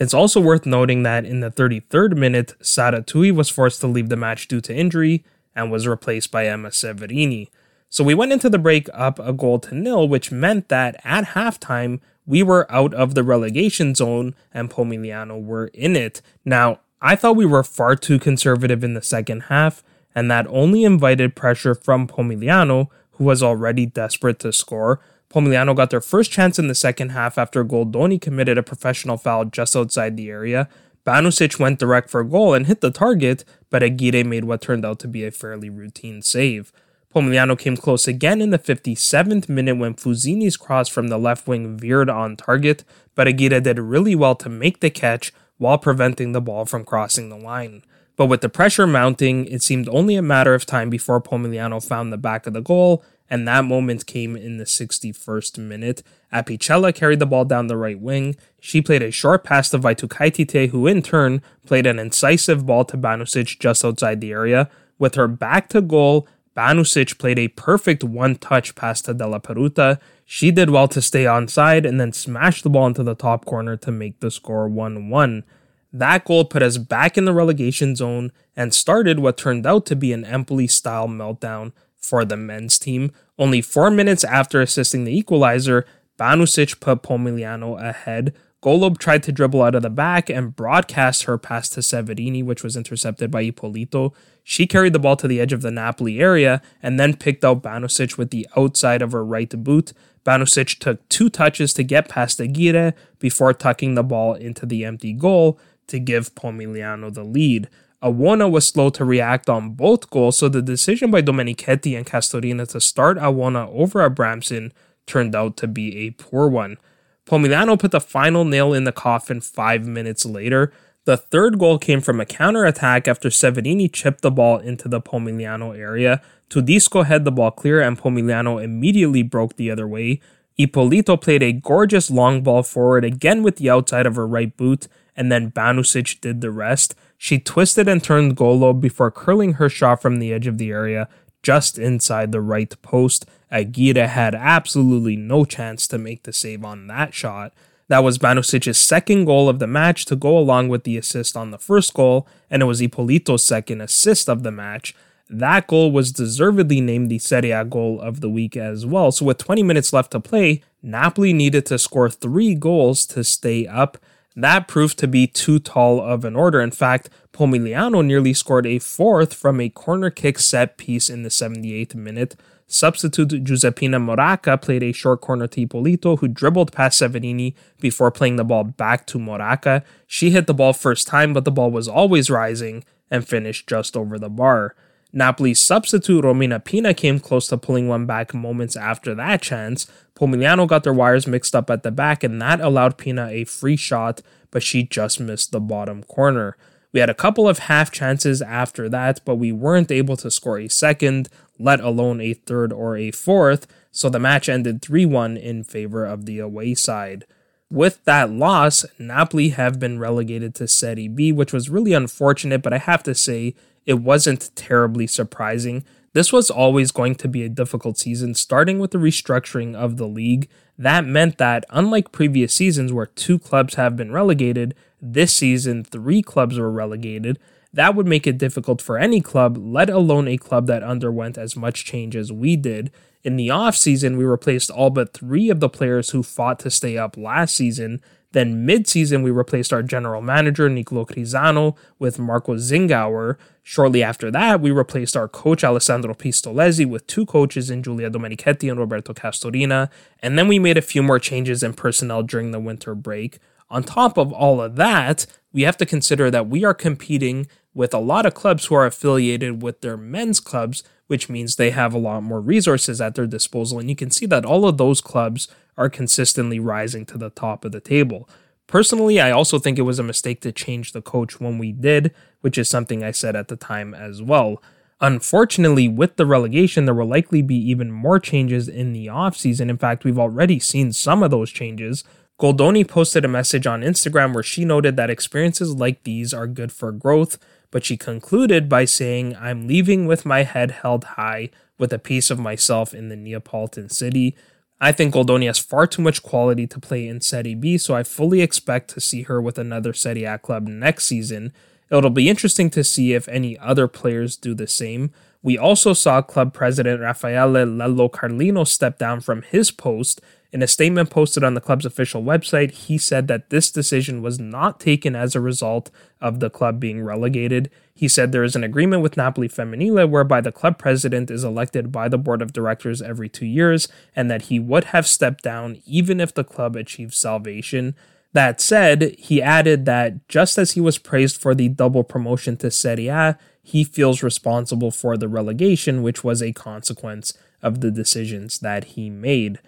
It's 0.00 0.14
also 0.14 0.40
worth 0.40 0.66
noting 0.66 1.04
that 1.04 1.24
in 1.24 1.40
the 1.40 1.50
33rd 1.50 2.16
minute, 2.16 2.54
Sara 2.60 3.02
Tui 3.02 3.30
was 3.30 3.48
forced 3.48 3.80
to 3.82 3.86
leave 3.86 4.08
the 4.08 4.16
match 4.16 4.48
due 4.48 4.60
to 4.62 4.74
injury 4.74 5.24
and 5.54 5.70
was 5.70 5.86
replaced 5.86 6.32
by 6.32 6.46
Emma 6.46 6.70
Severini. 6.70 7.50
So 7.92 8.02
we 8.02 8.14
went 8.14 8.32
into 8.32 8.48
the 8.48 8.58
break 8.58 8.88
up 8.94 9.18
a 9.18 9.34
goal 9.34 9.58
to 9.58 9.74
nil, 9.74 10.08
which 10.08 10.32
meant 10.32 10.70
that 10.70 10.98
at 11.04 11.26
halftime, 11.26 12.00
we 12.24 12.42
were 12.42 12.66
out 12.72 12.94
of 12.94 13.14
the 13.14 13.22
relegation 13.22 13.94
zone 13.94 14.34
and 14.50 14.70
Pomigliano 14.70 15.44
were 15.44 15.66
in 15.74 15.94
it. 15.94 16.22
Now, 16.42 16.80
I 17.02 17.16
thought 17.16 17.36
we 17.36 17.44
were 17.44 17.62
far 17.62 17.94
too 17.94 18.18
conservative 18.18 18.82
in 18.82 18.94
the 18.94 19.02
second 19.02 19.40
half, 19.50 19.84
and 20.14 20.30
that 20.30 20.46
only 20.48 20.84
invited 20.84 21.36
pressure 21.36 21.74
from 21.74 22.08
Pomigliano, 22.08 22.88
who 23.12 23.24
was 23.24 23.42
already 23.42 23.84
desperate 23.84 24.38
to 24.38 24.54
score. 24.54 25.02
Pomigliano 25.28 25.76
got 25.76 25.90
their 25.90 26.00
first 26.00 26.30
chance 26.30 26.58
in 26.58 26.68
the 26.68 26.74
second 26.74 27.10
half 27.10 27.36
after 27.36 27.62
Goldoni 27.62 28.18
committed 28.18 28.56
a 28.56 28.62
professional 28.62 29.18
foul 29.18 29.44
just 29.44 29.76
outside 29.76 30.16
the 30.16 30.30
area. 30.30 30.66
Banusic 31.06 31.58
went 31.58 31.78
direct 31.78 32.08
for 32.08 32.24
goal 32.24 32.54
and 32.54 32.66
hit 32.66 32.80
the 32.80 32.90
target, 32.90 33.44
but 33.68 33.82
Aguirre 33.82 34.24
made 34.24 34.44
what 34.44 34.62
turned 34.62 34.86
out 34.86 34.98
to 35.00 35.08
be 35.08 35.26
a 35.26 35.30
fairly 35.30 35.68
routine 35.68 36.22
save. 36.22 36.72
Pomigliano 37.14 37.58
came 37.58 37.76
close 37.76 38.08
again 38.08 38.40
in 38.40 38.50
the 38.50 38.58
57th 38.58 39.48
minute 39.48 39.76
when 39.76 39.94
Fusini's 39.94 40.56
cross 40.56 40.88
from 40.88 41.08
the 41.08 41.18
left 41.18 41.46
wing 41.46 41.76
veered 41.76 42.08
on 42.08 42.36
target, 42.36 42.84
but 43.14 43.28
Aguirre 43.28 43.60
did 43.60 43.78
really 43.78 44.14
well 44.14 44.34
to 44.36 44.48
make 44.48 44.80
the 44.80 44.88
catch 44.88 45.32
while 45.58 45.76
preventing 45.76 46.32
the 46.32 46.40
ball 46.40 46.64
from 46.64 46.84
crossing 46.84 47.28
the 47.28 47.36
line. 47.36 47.82
But 48.16 48.26
with 48.26 48.40
the 48.40 48.48
pressure 48.48 48.86
mounting, 48.86 49.46
it 49.46 49.62
seemed 49.62 49.88
only 49.88 50.16
a 50.16 50.22
matter 50.22 50.54
of 50.54 50.64
time 50.64 50.88
before 50.88 51.20
Pomigliano 51.20 51.86
found 51.86 52.12
the 52.12 52.18
back 52.18 52.46
of 52.46 52.54
the 52.54 52.60
goal, 52.60 53.04
and 53.28 53.46
that 53.46 53.64
moment 53.64 54.06
came 54.06 54.36
in 54.36 54.56
the 54.56 54.64
61st 54.64 55.58
minute. 55.58 56.02
Apicella 56.32 56.94
carried 56.94 57.18
the 57.18 57.26
ball 57.26 57.44
down 57.44 57.66
the 57.66 57.76
right 57.76 57.98
wing. 58.00 58.36
She 58.60 58.82
played 58.82 59.02
a 59.02 59.10
short 59.10 59.44
pass 59.44 59.70
to 59.70 59.78
Vaitukaitite, 59.78 60.70
who 60.70 60.86
in 60.86 61.02
turn 61.02 61.42
played 61.66 61.86
an 61.86 61.98
incisive 61.98 62.66
ball 62.66 62.84
to 62.86 62.96
Banusic 62.96 63.58
just 63.58 63.84
outside 63.84 64.20
the 64.20 64.32
area. 64.32 64.70
With 64.98 65.14
her 65.14 65.28
back 65.28 65.68
to 65.70 65.80
goal, 65.80 66.28
Banusic 66.56 67.18
played 67.18 67.38
a 67.38 67.48
perfect 67.48 68.04
one 68.04 68.36
touch 68.36 68.74
pass 68.74 69.00
to 69.02 69.14
Della 69.14 69.40
Peruta. 69.40 69.98
She 70.24 70.50
did 70.50 70.70
well 70.70 70.88
to 70.88 71.00
stay 71.00 71.24
onside 71.24 71.86
and 71.86 72.00
then 72.00 72.12
smashed 72.12 72.62
the 72.62 72.70
ball 72.70 72.86
into 72.86 73.02
the 73.02 73.14
top 73.14 73.44
corner 73.44 73.76
to 73.78 73.90
make 73.90 74.20
the 74.20 74.30
score 74.30 74.68
1 74.68 75.08
1. 75.08 75.44
That 75.92 76.24
goal 76.24 76.44
put 76.44 76.62
us 76.62 76.78
back 76.78 77.18
in 77.18 77.26
the 77.26 77.34
relegation 77.34 77.94
zone 77.96 78.32
and 78.56 78.72
started 78.72 79.18
what 79.18 79.36
turned 79.36 79.66
out 79.66 79.84
to 79.86 79.96
be 79.96 80.12
an 80.12 80.24
Empoli 80.24 80.66
style 80.66 81.08
meltdown 81.08 81.72
for 81.98 82.24
the 82.24 82.36
men's 82.36 82.78
team. 82.78 83.12
Only 83.38 83.60
four 83.60 83.90
minutes 83.90 84.24
after 84.24 84.60
assisting 84.60 85.04
the 85.04 85.16
equalizer, 85.16 85.86
Banusic 86.18 86.80
put 86.80 87.02
Pomigliano 87.02 87.80
ahead. 87.80 88.34
Golob 88.62 88.98
tried 88.98 89.24
to 89.24 89.32
dribble 89.32 89.60
out 89.60 89.74
of 89.74 89.82
the 89.82 89.90
back 89.90 90.30
and 90.30 90.54
broadcast 90.54 91.24
her 91.24 91.36
pass 91.36 91.68
to 91.70 91.80
Severini, 91.80 92.44
which 92.44 92.62
was 92.62 92.76
intercepted 92.76 93.28
by 93.28 93.42
Ippolito. 93.42 94.12
She 94.44 94.68
carried 94.68 94.92
the 94.92 95.00
ball 95.00 95.16
to 95.16 95.26
the 95.26 95.40
edge 95.40 95.52
of 95.52 95.62
the 95.62 95.72
Napoli 95.72 96.20
area 96.20 96.62
and 96.80 96.98
then 96.98 97.16
picked 97.16 97.44
out 97.44 97.62
Banusic 97.62 98.16
with 98.16 98.30
the 98.30 98.46
outside 98.56 99.02
of 99.02 99.10
her 99.12 99.24
right 99.24 99.50
boot. 99.64 99.92
Banusic 100.24 100.78
took 100.78 101.06
two 101.08 101.28
touches 101.28 101.72
to 101.74 101.82
get 101.82 102.08
past 102.08 102.40
Aguirre 102.40 102.94
before 103.18 103.52
tucking 103.52 103.96
the 103.96 104.04
ball 104.04 104.34
into 104.34 104.64
the 104.64 104.84
empty 104.84 105.12
goal 105.12 105.58
to 105.88 105.98
give 105.98 106.34
Pomigliano 106.36 107.12
the 107.12 107.24
lead. 107.24 107.68
Awona 108.00 108.48
was 108.48 108.66
slow 108.66 108.90
to 108.90 109.04
react 109.04 109.48
on 109.48 109.70
both 109.70 110.08
goals, 110.10 110.38
so 110.38 110.48
the 110.48 110.62
decision 110.62 111.10
by 111.10 111.22
Domenichetti 111.22 111.96
and 111.96 112.06
Castorina 112.06 112.68
to 112.68 112.80
start 112.80 113.16
Awona 113.18 113.68
over 113.72 114.08
Abramson 114.08 114.70
turned 115.06 115.34
out 115.34 115.56
to 115.56 115.66
be 115.66 115.96
a 115.98 116.10
poor 116.10 116.48
one. 116.48 116.76
Pomigliano 117.26 117.78
put 117.78 117.92
the 117.92 118.00
final 118.00 118.44
nail 118.44 118.72
in 118.72 118.84
the 118.84 118.92
coffin 118.92 119.40
five 119.40 119.86
minutes 119.86 120.26
later. 120.26 120.72
The 121.04 121.16
third 121.16 121.58
goal 121.58 121.78
came 121.78 122.00
from 122.00 122.20
a 122.20 122.26
counterattack 122.26 123.08
after 123.08 123.28
Severini 123.28 123.92
chipped 123.92 124.22
the 124.22 124.30
ball 124.30 124.58
into 124.58 124.88
the 124.88 125.00
Pomigliano 125.00 125.76
area. 125.76 126.20
Tudisco 126.48 127.04
had 127.04 127.24
the 127.24 127.32
ball 127.32 127.50
clear 127.50 127.80
and 127.80 127.98
Pomigliano 127.98 128.62
immediately 128.62 129.22
broke 129.22 129.56
the 129.56 129.70
other 129.70 129.88
way. 129.88 130.20
Ippolito 130.58 131.16
played 131.16 131.42
a 131.42 131.52
gorgeous 131.52 132.10
long 132.10 132.42
ball 132.42 132.62
forward 132.62 133.04
again 133.04 133.42
with 133.42 133.56
the 133.56 133.70
outside 133.70 134.06
of 134.06 134.16
her 134.16 134.26
right 134.26 134.54
boot, 134.56 134.86
and 135.16 135.32
then 135.32 135.50
Banusic 135.50 136.20
did 136.20 136.40
the 136.40 136.50
rest. 136.50 136.94
She 137.16 137.38
twisted 137.38 137.88
and 137.88 138.02
turned 138.02 138.36
Golo 138.36 138.72
before 138.72 139.10
curling 139.10 139.54
her 139.54 139.68
shot 139.68 140.02
from 140.02 140.18
the 140.18 140.32
edge 140.32 140.46
of 140.46 140.58
the 140.58 140.70
area 140.70 141.08
just 141.42 141.78
inside 141.78 142.32
the 142.32 142.40
right 142.40 142.74
post. 142.82 143.26
Aguirre 143.50 144.06
had 144.06 144.34
absolutely 144.34 145.16
no 145.16 145.44
chance 145.44 145.86
to 145.88 145.98
make 145.98 146.22
the 146.22 146.32
save 146.32 146.64
on 146.64 146.86
that 146.86 147.14
shot. 147.14 147.52
That 147.88 148.04
was 148.04 148.18
Banusic's 148.18 148.78
second 148.78 149.26
goal 149.26 149.48
of 149.48 149.58
the 149.58 149.66
match 149.66 150.06
to 150.06 150.16
go 150.16 150.38
along 150.38 150.68
with 150.68 150.84
the 150.84 150.96
assist 150.96 151.36
on 151.36 151.50
the 151.50 151.58
first 151.58 151.92
goal, 151.92 152.26
and 152.50 152.62
it 152.62 152.66
was 152.66 152.80
Ippolito's 152.80 153.44
second 153.44 153.80
assist 153.82 154.30
of 154.30 154.42
the 154.42 154.50
match. 154.50 154.94
That 155.28 155.66
goal 155.66 155.90
was 155.92 156.12
deservedly 156.12 156.80
named 156.80 157.10
the 157.10 157.18
Serie 157.18 157.50
A 157.50 157.64
goal 157.64 158.00
of 158.00 158.20
the 158.20 158.30
week 158.30 158.56
as 158.56 158.86
well. 158.86 159.12
So, 159.12 159.24
with 159.24 159.38
20 159.38 159.62
minutes 159.62 159.92
left 159.92 160.12
to 160.12 160.20
play, 160.20 160.62
Napoli 160.82 161.32
needed 161.32 161.66
to 161.66 161.78
score 161.78 162.10
three 162.10 162.54
goals 162.54 163.06
to 163.06 163.24
stay 163.24 163.66
up. 163.66 163.98
That 164.34 164.68
proved 164.68 164.98
to 164.98 165.08
be 165.08 165.26
too 165.26 165.58
tall 165.58 166.00
of 166.00 166.24
an 166.24 166.36
order. 166.36 166.60
In 166.60 166.70
fact, 166.70 167.10
Pomigliano 167.32 168.04
nearly 168.04 168.32
scored 168.32 168.66
a 168.66 168.78
fourth 168.78 169.34
from 169.34 169.60
a 169.60 169.68
corner 169.68 170.10
kick 170.10 170.38
set 170.38 170.78
piece 170.78 171.10
in 171.10 171.22
the 171.22 171.28
78th 171.28 171.94
minute. 171.94 172.36
Substitute 172.66 173.44
Giuseppina 173.44 174.00
Moraca 174.00 174.60
played 174.60 174.82
a 174.82 174.92
short 174.92 175.20
corner 175.20 175.46
to 175.46 175.60
Ippolito, 175.60 176.16
who 176.16 176.28
dribbled 176.28 176.72
past 176.72 177.02
Severini 177.02 177.54
before 177.80 178.10
playing 178.10 178.36
the 178.36 178.44
ball 178.44 178.64
back 178.64 179.06
to 179.08 179.18
Moraca. 179.18 179.84
She 180.06 180.30
hit 180.30 180.46
the 180.46 180.54
ball 180.54 180.72
first 180.72 181.06
time, 181.06 181.34
but 181.34 181.44
the 181.44 181.50
ball 181.50 181.70
was 181.70 181.86
always 181.86 182.30
rising 182.30 182.84
and 183.10 183.28
finished 183.28 183.68
just 183.68 183.94
over 183.94 184.18
the 184.18 184.30
bar. 184.30 184.74
Napoli's 185.12 185.60
substitute 185.60 186.24
Romina 186.24 186.64
Pina 186.64 186.94
came 186.94 187.20
close 187.20 187.46
to 187.48 187.58
pulling 187.58 187.88
one 187.88 188.06
back 188.06 188.32
moments 188.32 188.76
after 188.76 189.14
that 189.14 189.42
chance. 189.42 189.86
Pomigliano 190.14 190.66
got 190.66 190.84
their 190.84 190.92
wires 190.92 191.26
mixed 191.26 191.54
up 191.54 191.68
at 191.68 191.82
the 191.82 191.90
back, 191.90 192.24
and 192.24 192.40
that 192.40 192.60
allowed 192.60 192.96
Pina 192.96 193.26
a 193.28 193.44
free 193.44 193.76
shot, 193.76 194.22
but 194.50 194.62
she 194.62 194.82
just 194.82 195.20
missed 195.20 195.52
the 195.52 195.60
bottom 195.60 196.02
corner. 196.04 196.56
We 196.92 197.00
had 197.00 197.10
a 197.10 197.14
couple 197.14 197.48
of 197.48 197.60
half 197.60 197.90
chances 197.90 198.42
after 198.42 198.88
that, 198.90 199.20
but 199.24 199.36
we 199.36 199.50
weren't 199.50 199.90
able 199.90 200.16
to 200.18 200.30
score 200.30 200.58
a 200.58 200.68
second, 200.68 201.28
let 201.58 201.80
alone 201.80 202.20
a 202.20 202.34
third 202.34 202.72
or 202.72 202.96
a 202.96 203.10
fourth, 203.10 203.66
so 203.90 204.08
the 204.08 204.18
match 204.18 204.48
ended 204.48 204.82
3 204.82 205.06
1 205.06 205.36
in 205.36 205.64
favor 205.64 206.04
of 206.04 206.26
the 206.26 206.38
away 206.38 206.74
side. 206.74 207.24
With 207.70 208.04
that 208.04 208.30
loss, 208.30 208.84
Napoli 208.98 209.50
have 209.50 209.80
been 209.80 209.98
relegated 209.98 210.54
to 210.56 210.68
Serie 210.68 211.08
B, 211.08 211.32
which 211.32 211.54
was 211.54 211.70
really 211.70 211.94
unfortunate, 211.94 212.62
but 212.62 212.74
I 212.74 212.78
have 212.78 213.02
to 213.04 213.14
say, 213.14 213.54
it 213.86 213.94
wasn't 213.94 214.50
terribly 214.54 215.06
surprising. 215.06 215.84
This 216.14 216.32
was 216.32 216.50
always 216.50 216.92
going 216.92 217.14
to 217.16 217.28
be 217.28 217.42
a 217.42 217.48
difficult 217.48 217.98
season, 217.98 218.34
starting 218.34 218.78
with 218.78 218.90
the 218.90 218.98
restructuring 218.98 219.74
of 219.74 219.96
the 219.96 220.06
league. 220.06 220.48
That 220.76 221.06
meant 221.06 221.38
that, 221.38 221.64
unlike 221.70 222.12
previous 222.12 222.52
seasons 222.54 222.92
where 222.92 223.06
two 223.06 223.38
clubs 223.38 223.74
have 223.74 223.96
been 223.96 224.12
relegated, 224.12 224.74
this 225.00 225.34
season 225.34 225.84
three 225.84 226.22
clubs 226.22 226.58
were 226.58 226.70
relegated. 226.70 227.38
That 227.72 227.94
would 227.94 228.06
make 228.06 228.26
it 228.26 228.36
difficult 228.36 228.82
for 228.82 228.98
any 228.98 229.22
club, 229.22 229.56
let 229.56 229.88
alone 229.88 230.28
a 230.28 230.36
club 230.36 230.66
that 230.66 230.82
underwent 230.82 231.38
as 231.38 231.56
much 231.56 231.86
change 231.86 232.14
as 232.14 232.30
we 232.30 232.56
did. 232.56 232.92
In 233.24 233.36
the 233.36 233.48
offseason, 233.48 234.18
we 234.18 234.24
replaced 234.24 234.70
all 234.70 234.90
but 234.90 235.14
three 235.14 235.48
of 235.48 235.60
the 235.60 235.70
players 235.70 236.10
who 236.10 236.22
fought 236.22 236.58
to 236.60 236.70
stay 236.70 236.98
up 236.98 237.16
last 237.16 237.54
season, 237.54 238.02
then 238.32 238.66
mid-season, 238.66 239.22
we 239.22 239.30
replaced 239.30 239.72
our 239.72 239.82
general 239.82 240.20
manager, 240.20 240.68
Nicolo 240.68 241.04
Crisano, 241.04 241.76
with 241.98 242.18
Marco 242.18 242.56
Zingauer. 242.56 243.36
Shortly 243.62 244.02
after 244.02 244.30
that, 244.30 244.60
we 244.60 244.70
replaced 244.70 245.16
our 245.16 245.28
coach, 245.28 245.62
Alessandro 245.62 246.14
Pistolesi, 246.14 246.86
with 246.86 247.06
two 247.06 247.24
coaches 247.24 247.70
in 247.70 247.82
Giulia 247.82 248.10
Domenichetti 248.10 248.70
and 248.70 248.78
Roberto 248.78 249.12
Castorina. 249.12 249.90
And 250.20 250.38
then 250.38 250.48
we 250.48 250.58
made 250.58 250.76
a 250.76 250.82
few 250.82 251.02
more 251.02 251.18
changes 251.18 251.62
in 251.62 251.74
personnel 251.74 252.22
during 252.22 252.50
the 252.50 252.60
winter 252.60 252.94
break. 252.94 253.38
On 253.70 253.82
top 253.82 254.18
of 254.18 254.32
all 254.32 254.60
of 254.60 254.76
that, 254.76 255.26
we 255.52 255.62
have 255.62 255.76
to 255.78 255.86
consider 255.86 256.30
that 256.30 256.48
we 256.48 256.64
are 256.64 256.74
competing 256.74 257.46
with 257.74 257.94
a 257.94 257.98
lot 257.98 258.26
of 258.26 258.34
clubs 258.34 258.66
who 258.66 258.74
are 258.74 258.86
affiliated 258.86 259.62
with 259.62 259.80
their 259.80 259.96
men's 259.96 260.40
clubs, 260.40 260.82
which 261.06 261.28
means 261.28 261.56
they 261.56 261.70
have 261.70 261.94
a 261.94 261.98
lot 261.98 262.22
more 262.22 262.40
resources 262.40 263.00
at 263.00 263.14
their 263.14 263.26
disposal. 263.26 263.78
And 263.78 263.88
you 263.88 263.96
can 263.96 264.10
see 264.10 264.26
that 264.26 264.44
all 264.44 264.66
of 264.66 264.78
those 264.78 265.00
clubs 265.00 265.48
are 265.76 265.88
consistently 265.88 266.58
rising 266.58 267.06
to 267.06 267.18
the 267.18 267.30
top 267.30 267.64
of 267.64 267.72
the 267.72 267.80
table. 267.80 268.28
Personally, 268.66 269.20
I 269.20 269.30
also 269.30 269.58
think 269.58 269.78
it 269.78 269.82
was 269.82 269.98
a 269.98 270.04
mistake 270.04 270.40
to 270.42 270.52
change 270.52 270.92
the 270.92 271.02
coach 271.02 271.40
when 271.40 271.58
we 271.58 271.72
did, 271.72 272.14
which 272.40 272.56
is 272.56 272.68
something 272.68 273.02
I 273.02 273.10
said 273.10 273.36
at 273.36 273.48
the 273.48 273.56
time 273.56 273.94
as 273.94 274.22
well. 274.22 274.62
Unfortunately, 275.00 275.88
with 275.88 276.16
the 276.16 276.26
relegation, 276.26 276.84
there 276.84 276.94
will 276.94 277.06
likely 277.06 277.42
be 277.42 277.56
even 277.56 277.90
more 277.90 278.20
changes 278.20 278.68
in 278.68 278.92
the 278.92 279.08
offseason. 279.08 279.68
In 279.68 279.76
fact, 279.76 280.04
we've 280.04 280.18
already 280.18 280.60
seen 280.60 280.92
some 280.92 281.22
of 281.22 281.30
those 281.30 281.50
changes. 281.50 282.04
Goldoni 282.40 282.86
posted 282.86 283.24
a 283.24 283.28
message 283.28 283.66
on 283.66 283.82
Instagram 283.82 284.32
where 284.32 284.42
she 284.42 284.64
noted 284.64 284.96
that 284.96 285.10
experiences 285.10 285.74
like 285.74 286.04
these 286.04 286.32
are 286.32 286.46
good 286.46 286.72
for 286.72 286.92
growth, 286.92 287.38
but 287.72 287.84
she 287.84 287.96
concluded 287.96 288.68
by 288.68 288.84
saying, 288.84 289.34
I'm 289.34 289.66
leaving 289.66 290.06
with 290.06 290.24
my 290.24 290.44
head 290.44 290.70
held 290.70 291.02
high 291.02 291.50
with 291.78 291.92
a 291.92 291.98
piece 291.98 292.30
of 292.30 292.38
myself 292.38 292.94
in 292.94 293.08
the 293.08 293.16
Neapolitan 293.16 293.88
city. 293.88 294.36
I 294.80 294.92
think 294.92 295.14
Goldoni 295.14 295.46
has 295.46 295.58
far 295.58 295.88
too 295.88 296.02
much 296.02 296.22
quality 296.22 296.66
to 296.68 296.78
play 296.78 297.08
in 297.08 297.20
Serie 297.20 297.54
B, 297.56 297.78
so 297.78 297.94
I 297.94 298.04
fully 298.04 298.42
expect 298.42 298.90
to 298.90 299.00
see 299.00 299.22
her 299.22 299.40
with 299.42 299.58
another 299.58 299.92
Serie 299.92 300.24
A 300.24 300.38
club 300.38 300.68
next 300.68 301.04
season. 301.04 301.52
It'll 301.90 302.10
be 302.10 302.28
interesting 302.28 302.70
to 302.70 302.84
see 302.84 303.14
if 303.14 303.28
any 303.28 303.58
other 303.58 303.88
players 303.88 304.36
do 304.36 304.54
the 304.54 304.66
same. 304.66 305.10
We 305.42 305.58
also 305.58 305.92
saw 305.92 306.22
club 306.22 306.52
president 306.52 307.00
Raffaele 307.00 307.66
Lello 307.66 308.10
Carlino 308.10 308.66
step 308.66 308.98
down 308.98 309.20
from 309.20 309.42
his 309.42 309.70
post 309.70 310.20
in 310.52 310.62
a 310.62 310.66
statement 310.66 311.08
posted 311.08 311.42
on 311.42 311.54
the 311.54 311.62
club's 311.62 311.86
official 311.86 312.22
website, 312.22 312.72
he 312.72 312.98
said 312.98 313.26
that 313.28 313.48
this 313.48 313.70
decision 313.70 314.20
was 314.20 314.38
not 314.38 314.78
taken 314.78 315.16
as 315.16 315.34
a 315.34 315.40
result 315.40 315.90
of 316.20 316.40
the 316.40 316.50
club 316.50 316.78
being 316.78 317.02
relegated. 317.02 317.70
He 317.94 318.06
said 318.06 318.32
there 318.32 318.44
is 318.44 318.54
an 318.54 318.62
agreement 318.62 319.02
with 319.02 319.16
Napoli 319.16 319.48
Femminile 319.48 320.10
whereby 320.10 320.42
the 320.42 320.52
club 320.52 320.76
president 320.76 321.30
is 321.30 321.42
elected 321.42 321.90
by 321.90 322.08
the 322.08 322.18
board 322.18 322.42
of 322.42 322.52
directors 322.52 323.00
every 323.00 323.30
two 323.30 323.46
years, 323.46 323.88
and 324.14 324.30
that 324.30 324.42
he 324.42 324.58
would 324.58 324.84
have 324.84 325.06
stepped 325.06 325.42
down 325.42 325.80
even 325.86 326.20
if 326.20 326.34
the 326.34 326.44
club 326.44 326.76
achieved 326.76 327.14
salvation. 327.14 327.94
That 328.34 328.60
said, 328.60 329.14
he 329.18 329.40
added 329.40 329.86
that 329.86 330.28
just 330.28 330.58
as 330.58 330.72
he 330.72 330.80
was 330.82 330.98
praised 330.98 331.40
for 331.40 331.54
the 331.54 331.68
double 331.68 332.04
promotion 332.04 332.58
to 332.58 332.70
Serie 332.70 333.08
A, 333.08 333.38
he 333.62 333.84
feels 333.84 334.22
responsible 334.22 334.90
for 334.90 335.16
the 335.16 335.28
relegation, 335.28 336.02
which 336.02 336.22
was 336.22 336.42
a 336.42 336.52
consequence 336.52 337.32
of 337.62 337.80
the 337.80 337.90
decisions 337.90 338.58
that 338.58 338.84
he 338.84 339.08
made. 339.08 339.60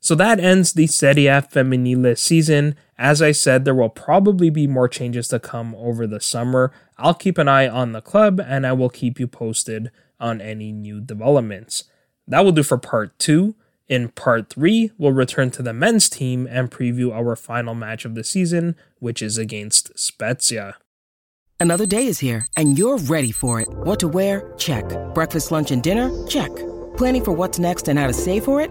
So 0.00 0.14
that 0.14 0.38
ends 0.38 0.72
the 0.72 0.86
Serie 0.86 1.26
A 1.26 1.42
Femminile 1.42 2.16
season. 2.16 2.76
As 2.98 3.20
I 3.20 3.32
said, 3.32 3.64
there 3.64 3.74
will 3.74 3.88
probably 3.88 4.50
be 4.50 4.66
more 4.66 4.88
changes 4.88 5.28
to 5.28 5.40
come 5.40 5.74
over 5.74 6.06
the 6.06 6.20
summer. 6.20 6.72
I'll 6.96 7.14
keep 7.14 7.38
an 7.38 7.48
eye 7.48 7.68
on 7.68 7.92
the 7.92 8.00
club 8.00 8.40
and 8.40 8.66
I 8.66 8.72
will 8.72 8.90
keep 8.90 9.18
you 9.18 9.26
posted 9.26 9.90
on 10.20 10.40
any 10.40 10.72
new 10.72 11.00
developments. 11.00 11.84
That 12.26 12.44
will 12.44 12.52
do 12.52 12.62
for 12.62 12.78
part 12.78 13.18
two. 13.18 13.54
In 13.88 14.08
part 14.08 14.50
three, 14.50 14.90
we'll 14.98 15.12
return 15.12 15.50
to 15.52 15.62
the 15.62 15.72
men's 15.72 16.08
team 16.08 16.48
and 16.50 16.70
preview 16.70 17.12
our 17.12 17.36
final 17.36 17.74
match 17.74 18.04
of 18.04 18.14
the 18.14 18.24
season, 18.24 18.74
which 18.98 19.22
is 19.22 19.38
against 19.38 19.96
Spezia. 19.98 20.76
Another 21.58 21.86
day 21.86 22.06
is 22.06 22.18
here 22.18 22.46
and 22.56 22.78
you're 22.78 22.98
ready 22.98 23.32
for 23.32 23.60
it. 23.60 23.68
What 23.68 24.00
to 24.00 24.08
wear? 24.08 24.52
Check. 24.56 24.84
Breakfast, 25.14 25.50
lunch, 25.52 25.70
and 25.70 25.82
dinner? 25.82 26.10
Check. 26.26 26.50
Planning 26.96 27.24
for 27.24 27.32
what's 27.32 27.58
next 27.58 27.88
and 27.88 27.98
how 27.98 28.06
to 28.06 28.12
save 28.12 28.44
for 28.44 28.60
it? 28.60 28.70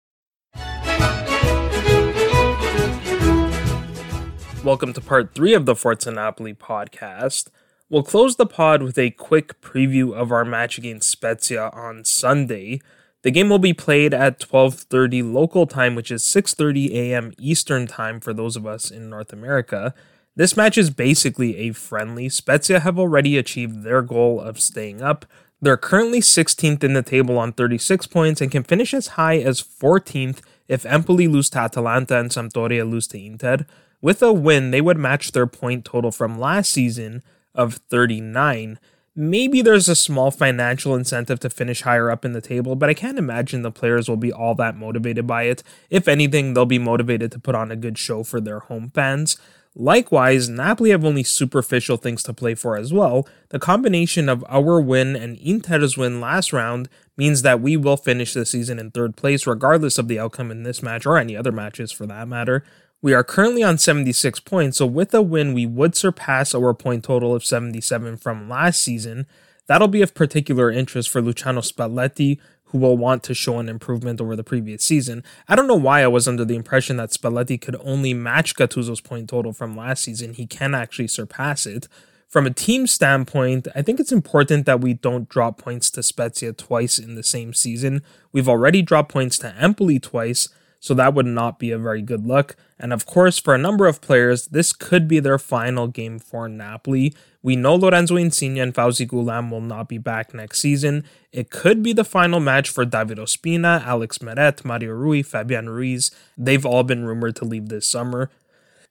Welcome 4.71 4.93
to 4.93 5.01
part 5.01 5.35
three 5.35 5.53
of 5.53 5.65
the 5.65 5.75
Forza 5.75 6.13
podcast. 6.13 7.49
We'll 7.89 8.03
close 8.03 8.37
the 8.37 8.45
pod 8.45 8.81
with 8.81 8.97
a 8.97 9.11
quick 9.11 9.59
preview 9.59 10.13
of 10.13 10.31
our 10.31 10.45
match 10.45 10.77
against 10.77 11.11
Spezia 11.11 11.69
on 11.73 12.05
Sunday. 12.05 12.79
The 13.23 13.31
game 13.31 13.49
will 13.49 13.59
be 13.59 13.73
played 13.73 14.13
at 14.13 14.39
12:30 14.39 15.23
local 15.23 15.67
time, 15.67 15.93
which 15.93 16.09
is 16.09 16.23
6:30 16.23 16.93
a.m. 16.93 17.33
Eastern 17.37 17.85
time 17.85 18.21
for 18.21 18.31
those 18.31 18.55
of 18.55 18.65
us 18.65 18.89
in 18.89 19.09
North 19.09 19.33
America. 19.33 19.93
This 20.37 20.55
match 20.55 20.77
is 20.77 20.89
basically 20.89 21.57
a 21.57 21.73
friendly. 21.73 22.29
Spezia 22.29 22.79
have 22.79 22.97
already 22.97 23.37
achieved 23.37 23.83
their 23.83 24.01
goal 24.01 24.39
of 24.39 24.61
staying 24.61 25.01
up. 25.01 25.25
They're 25.61 25.75
currently 25.75 26.21
16th 26.21 26.81
in 26.81 26.93
the 26.93 27.03
table 27.03 27.37
on 27.37 27.51
36 27.51 28.07
points 28.07 28.39
and 28.39 28.49
can 28.49 28.63
finish 28.63 28.93
as 28.93 29.19
high 29.19 29.39
as 29.39 29.61
14th 29.61 30.39
if 30.69 30.85
Empoli 30.85 31.27
lose 31.27 31.49
to 31.49 31.59
Atalanta 31.59 32.17
and 32.17 32.29
Sampdoria 32.29 32.89
lose 32.89 33.07
to 33.07 33.21
Inter. 33.21 33.65
With 34.01 34.23
a 34.23 34.33
win, 34.33 34.71
they 34.71 34.81
would 34.81 34.97
match 34.97 35.31
their 35.31 35.47
point 35.47 35.85
total 35.85 36.11
from 36.11 36.39
last 36.39 36.71
season 36.71 37.21
of 37.53 37.75
39. 37.89 38.79
Maybe 39.15 39.61
there's 39.61 39.89
a 39.89 39.95
small 39.95 40.31
financial 40.31 40.95
incentive 40.95 41.39
to 41.41 41.49
finish 41.49 41.81
higher 41.81 42.09
up 42.09 42.23
in 42.23 42.31
the 42.31 42.41
table, 42.41 42.75
but 42.75 42.89
I 42.89 42.93
can't 42.93 43.19
imagine 43.19 43.61
the 43.61 43.71
players 43.71 44.07
will 44.07 44.17
be 44.17 44.31
all 44.31 44.55
that 44.55 44.77
motivated 44.77 45.27
by 45.27 45.43
it. 45.43 45.63
If 45.89 46.07
anything, 46.07 46.53
they'll 46.53 46.65
be 46.65 46.79
motivated 46.79 47.31
to 47.33 47.39
put 47.39 47.53
on 47.53 47.71
a 47.71 47.75
good 47.75 47.97
show 47.97 48.23
for 48.23 48.39
their 48.39 48.59
home 48.59 48.89
fans. 48.89 49.37
Likewise, 49.75 50.49
Napoli 50.49 50.89
have 50.89 51.05
only 51.05 51.23
superficial 51.23 51.95
things 51.95 52.23
to 52.23 52.33
play 52.33 52.55
for 52.55 52.75
as 52.75 52.91
well. 52.91 53.27
The 53.49 53.59
combination 53.59 54.27
of 54.27 54.43
our 54.49 54.81
win 54.81 55.15
and 55.15 55.37
Inter's 55.37 55.97
win 55.97 56.19
last 56.19 56.51
round 56.51 56.89
means 57.15 57.41
that 57.41 57.61
we 57.61 57.77
will 57.77 57.97
finish 57.97 58.33
the 58.33 58.45
season 58.45 58.79
in 58.79 58.91
third 58.91 59.15
place, 59.15 59.47
regardless 59.47 59.97
of 59.97 60.07
the 60.07 60.19
outcome 60.19 60.51
in 60.51 60.63
this 60.63 60.83
match 60.83 61.05
or 61.05 61.17
any 61.17 61.37
other 61.37 61.53
matches 61.53 61.91
for 61.91 62.05
that 62.05 62.27
matter. 62.27 62.65
We 63.03 63.15
are 63.15 63.23
currently 63.23 63.63
on 63.63 63.79
76 63.79 64.41
points, 64.41 64.77
so 64.77 64.85
with 64.85 65.11
a 65.15 65.23
win, 65.23 65.53
we 65.53 65.65
would 65.65 65.95
surpass 65.95 66.53
our 66.53 66.71
point 66.75 67.03
total 67.03 67.33
of 67.33 67.43
77 67.43 68.17
from 68.17 68.47
last 68.47 68.79
season. 68.79 69.25
That'll 69.65 69.87
be 69.87 70.03
of 70.03 70.13
particular 70.13 70.69
interest 70.69 71.09
for 71.09 71.19
Luciano 71.19 71.61
Spalletti, 71.61 72.37
who 72.65 72.77
will 72.77 72.95
want 72.95 73.23
to 73.23 73.33
show 73.33 73.57
an 73.57 73.69
improvement 73.69 74.21
over 74.21 74.35
the 74.35 74.43
previous 74.43 74.83
season. 74.83 75.23
I 75.47 75.55
don't 75.55 75.65
know 75.67 75.73
why 75.73 76.03
I 76.03 76.07
was 76.07 76.27
under 76.27 76.45
the 76.45 76.55
impression 76.55 76.97
that 76.97 77.09
Spalletti 77.09 77.59
could 77.59 77.75
only 77.83 78.13
match 78.13 78.55
Gattuso's 78.55 79.01
point 79.01 79.29
total 79.29 79.51
from 79.51 79.75
last 79.75 80.03
season. 80.03 80.35
He 80.35 80.45
can 80.45 80.75
actually 80.75 81.07
surpass 81.07 81.65
it. 81.65 81.87
From 82.27 82.45
a 82.45 82.51
team 82.51 82.85
standpoint, 82.85 83.67
I 83.75 83.81
think 83.81 83.99
it's 83.99 84.11
important 84.11 84.67
that 84.67 84.79
we 84.79 84.93
don't 84.93 85.27
drop 85.27 85.57
points 85.57 85.89
to 85.91 86.03
Spezia 86.03 86.53
twice 86.53 86.99
in 86.99 87.15
the 87.15 87.23
same 87.23 87.53
season. 87.53 88.03
We've 88.31 88.47
already 88.47 88.83
dropped 88.83 89.11
points 89.11 89.39
to 89.39 89.53
Empoli 89.55 89.99
twice, 89.99 90.47
so 90.81 90.95
that 90.95 91.13
would 91.13 91.27
not 91.27 91.59
be 91.59 91.69
a 91.69 91.77
very 91.77 92.01
good 92.01 92.25
look. 92.25 92.55
And 92.79 92.91
of 92.91 93.05
course, 93.05 93.37
for 93.37 93.53
a 93.53 93.59
number 93.59 93.85
of 93.85 94.01
players, 94.01 94.47
this 94.47 94.73
could 94.73 95.07
be 95.07 95.19
their 95.19 95.37
final 95.37 95.87
game 95.87 96.17
for 96.17 96.49
Napoli. 96.49 97.13
We 97.43 97.55
know 97.55 97.75
Lorenzo 97.75 98.15
Insigne 98.15 98.57
and 98.57 98.73
Fauzi 98.73 99.07
Ghoulam 99.07 99.51
will 99.51 99.61
not 99.61 99.87
be 99.87 99.99
back 99.99 100.33
next 100.33 100.59
season. 100.59 101.05
It 101.31 101.51
could 101.51 101.83
be 101.83 101.93
the 101.93 102.03
final 102.03 102.39
match 102.39 102.67
for 102.67 102.83
David 102.83 103.19
Ospina, 103.19 103.85
Alex 103.85 104.23
Meret, 104.23 104.65
Mario 104.65 104.93
Rui, 104.93 105.21
Fabian 105.21 105.69
Ruiz. 105.69 106.09
They've 106.35 106.65
all 106.65 106.83
been 106.83 107.05
rumored 107.05 107.35
to 107.37 107.45
leave 107.45 107.69
this 107.69 107.87
summer. 107.87 108.31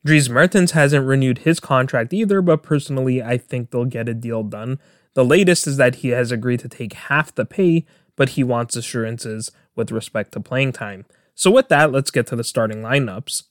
Dries 0.04 0.30
Mertens 0.30 0.70
hasn't 0.70 1.06
renewed 1.06 1.38
his 1.38 1.58
contract 1.58 2.12
either, 2.12 2.40
but 2.40 2.62
personally, 2.62 3.20
I 3.20 3.36
think 3.36 3.70
they'll 3.70 3.84
get 3.84 4.08
a 4.08 4.14
deal 4.14 4.44
done. 4.44 4.78
The 5.14 5.24
latest 5.24 5.66
is 5.66 5.76
that 5.78 5.96
he 5.96 6.08
has 6.08 6.30
agreed 6.30 6.60
to 6.60 6.68
take 6.68 6.92
half 6.92 7.34
the 7.34 7.44
pay, 7.44 7.84
but 8.14 8.30
he 8.30 8.44
wants 8.44 8.76
assurances 8.76 9.50
with 9.74 9.90
respect 9.90 10.30
to 10.32 10.40
playing 10.40 10.72
time. 10.72 11.04
So, 11.40 11.50
with 11.50 11.70
that, 11.70 11.90
let's 11.90 12.10
get 12.10 12.26
to 12.26 12.36
the 12.36 12.44
starting 12.44 12.82
lineups. 12.82 13.44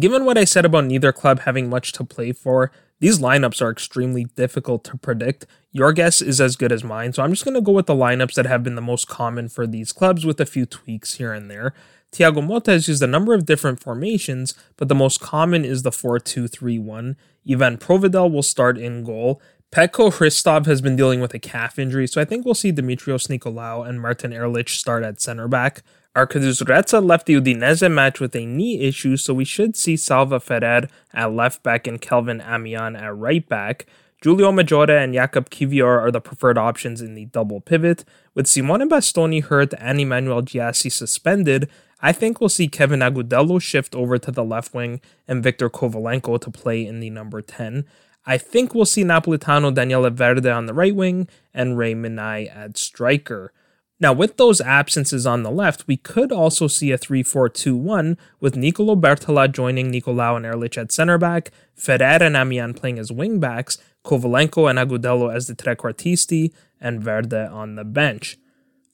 Given 0.00 0.24
what 0.24 0.38
I 0.38 0.44
said 0.44 0.64
about 0.64 0.86
neither 0.86 1.12
club 1.12 1.40
having 1.40 1.68
much 1.68 1.92
to 1.92 2.02
play 2.02 2.32
for, 2.32 2.72
these 2.98 3.18
lineups 3.18 3.60
are 3.60 3.70
extremely 3.70 4.24
difficult 4.36 4.84
to 4.84 4.96
predict. 4.96 5.44
Your 5.70 5.92
guess 5.92 6.22
is 6.22 6.40
as 6.40 6.56
good 6.56 6.72
as 6.72 6.82
mine, 6.82 7.12
so 7.12 7.22
I'm 7.22 7.32
just 7.32 7.44
going 7.44 7.56
to 7.56 7.60
go 7.60 7.72
with 7.72 7.84
the 7.84 7.94
lineups 7.94 8.32
that 8.36 8.46
have 8.46 8.62
been 8.62 8.74
the 8.74 8.80
most 8.80 9.06
common 9.06 9.50
for 9.50 9.66
these 9.66 9.92
clubs 9.92 10.24
with 10.24 10.40
a 10.40 10.46
few 10.46 10.64
tweaks 10.64 11.16
here 11.16 11.34
and 11.34 11.50
there. 11.50 11.74
Thiago 12.10 12.38
Motta 12.38 12.68
has 12.68 12.88
used 12.88 13.02
a 13.02 13.06
number 13.06 13.34
of 13.34 13.44
different 13.44 13.80
formations, 13.80 14.54
but 14.78 14.88
the 14.88 14.94
most 14.94 15.20
common 15.20 15.66
is 15.66 15.82
the 15.82 15.92
4 15.92 16.18
2 16.18 16.48
3 16.48 16.78
1. 16.78 17.16
Ivan 17.50 17.76
Provedel 17.76 18.32
will 18.32 18.42
start 18.42 18.78
in 18.78 19.04
goal. 19.04 19.42
Petko 19.70 20.10
Hristov 20.10 20.64
has 20.64 20.80
been 20.80 20.96
dealing 20.96 21.20
with 21.20 21.34
a 21.34 21.38
calf 21.38 21.78
injury, 21.78 22.06
so 22.06 22.18
I 22.18 22.24
think 22.24 22.46
we'll 22.46 22.54
see 22.54 22.72
Dimitrios 22.72 23.28
Nikolaou 23.28 23.86
and 23.86 24.00
Martin 24.00 24.32
Erlić 24.32 24.70
start 24.70 25.04
at 25.04 25.20
center 25.20 25.48
back. 25.48 25.82
Arkadiusz 26.18 26.64
Reca 26.64 27.00
left 27.00 27.26
the 27.26 27.40
Udinese 27.40 27.88
match 27.88 28.18
with 28.18 28.34
a 28.34 28.44
knee 28.44 28.80
issue, 28.80 29.16
so 29.16 29.32
we 29.32 29.44
should 29.44 29.76
see 29.76 29.96
Salva 29.96 30.40
Ferrer 30.40 30.88
at 31.14 31.32
left 31.32 31.62
back 31.62 31.86
and 31.86 32.00
Kelvin 32.00 32.40
Amian 32.40 32.96
at 32.96 33.16
right 33.16 33.48
back. 33.48 33.86
Giulio 34.20 34.50
Maggiore 34.50 35.00
and 35.00 35.14
Jakub 35.14 35.48
Kiwior 35.48 36.00
are 36.00 36.10
the 36.10 36.20
preferred 36.20 36.58
options 36.58 37.00
in 37.00 37.14
the 37.14 37.26
double 37.26 37.60
pivot. 37.60 38.04
With 38.34 38.48
Simone 38.48 38.88
Bastoni 38.88 39.44
hurt 39.44 39.72
and 39.78 40.00
Emmanuel 40.00 40.42
Gyasi 40.42 40.90
suspended, 40.90 41.70
I 42.02 42.10
think 42.10 42.40
we'll 42.40 42.48
see 42.48 42.66
Kevin 42.66 42.98
Agudelo 42.98 43.62
shift 43.62 43.94
over 43.94 44.18
to 44.18 44.32
the 44.32 44.42
left 44.44 44.74
wing 44.74 45.00
and 45.28 45.40
Viktor 45.40 45.70
Kovalenko 45.70 46.40
to 46.40 46.50
play 46.50 46.84
in 46.84 46.98
the 46.98 47.10
number 47.10 47.40
10. 47.42 47.84
I 48.26 48.38
think 48.38 48.74
we'll 48.74 48.86
see 48.86 49.04
Napolitano 49.04 49.72
Daniele 49.72 50.10
Verde 50.10 50.50
on 50.50 50.66
the 50.66 50.74
right 50.74 50.96
wing 50.96 51.28
and 51.54 51.78
Rey 51.78 51.94
Manaj 51.94 52.52
at 52.52 52.76
striker. 52.76 53.52
Now, 54.00 54.12
with 54.12 54.36
those 54.36 54.60
absences 54.60 55.26
on 55.26 55.42
the 55.42 55.50
left, 55.50 55.88
we 55.88 55.96
could 55.96 56.30
also 56.30 56.68
see 56.68 56.92
a 56.92 56.98
3 56.98 57.22
4 57.22 57.48
2 57.48 57.76
1 57.76 58.16
with 58.40 58.56
Nicolo 58.56 58.94
Bertola 58.94 59.50
joining 59.50 59.90
Nikolaou 59.90 60.36
and 60.36 60.46
Erlić 60.46 60.78
at 60.78 60.92
center 60.92 61.18
back, 61.18 61.50
Ferrer 61.74 62.22
and 62.22 62.36
Amian 62.36 62.74
playing 62.74 62.98
as 62.98 63.10
wing 63.10 63.40
backs, 63.40 63.78
Kovalenko 64.04 64.70
and 64.70 64.78
Agudelo 64.78 65.34
as 65.34 65.48
the 65.48 65.54
trequartisti, 65.54 66.52
and 66.80 67.02
Verde 67.02 67.46
on 67.46 67.74
the 67.74 67.84
bench. 67.84 68.36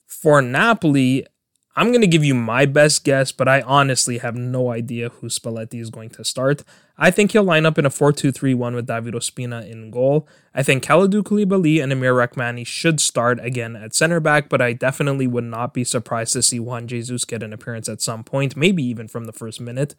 For 0.07 0.41
Napoli, 0.41 1.25
I'm 1.75 1.89
going 1.89 2.01
to 2.01 2.07
give 2.07 2.23
you 2.23 2.33
my 2.33 2.65
best 2.65 3.03
guess, 3.03 3.31
but 3.31 3.47
I 3.47 3.61
honestly 3.61 4.17
have 4.19 4.35
no 4.35 4.71
idea 4.71 5.09
who 5.09 5.27
Spalletti 5.27 5.79
is 5.79 5.89
going 5.89 6.09
to 6.11 6.23
start. 6.23 6.63
I 6.97 7.11
think 7.11 7.31
he'll 7.31 7.43
line 7.43 7.65
up 7.65 7.77
in 7.77 7.85
a 7.85 7.89
4 7.89 8.11
2 8.13 8.31
3 8.31 8.53
1 8.53 8.75
with 8.75 8.87
David 8.87 9.13
Ospina 9.13 9.69
in 9.69 9.91
goal. 9.91 10.27
I 10.53 10.63
think 10.63 10.83
Kalidou 10.83 11.23
Koulibaly 11.23 11.81
and 11.81 11.91
Amir 11.91 12.13
Rrahmani 12.13 12.65
should 12.65 12.99
start 12.99 13.39
again 13.41 13.75
at 13.75 13.93
center 13.93 14.19
back, 14.19 14.49
but 14.49 14.61
I 14.61 14.73
definitely 14.73 15.27
would 15.27 15.43
not 15.43 15.73
be 15.73 15.83
surprised 15.83 16.33
to 16.33 16.41
see 16.41 16.59
Juan 16.59 16.87
Jesus 16.87 17.25
get 17.25 17.43
an 17.43 17.53
appearance 17.53 17.89
at 17.89 18.01
some 18.01 18.23
point, 18.23 18.55
maybe 18.55 18.83
even 18.83 19.07
from 19.07 19.25
the 19.25 19.33
first 19.33 19.59
minute. 19.59 19.95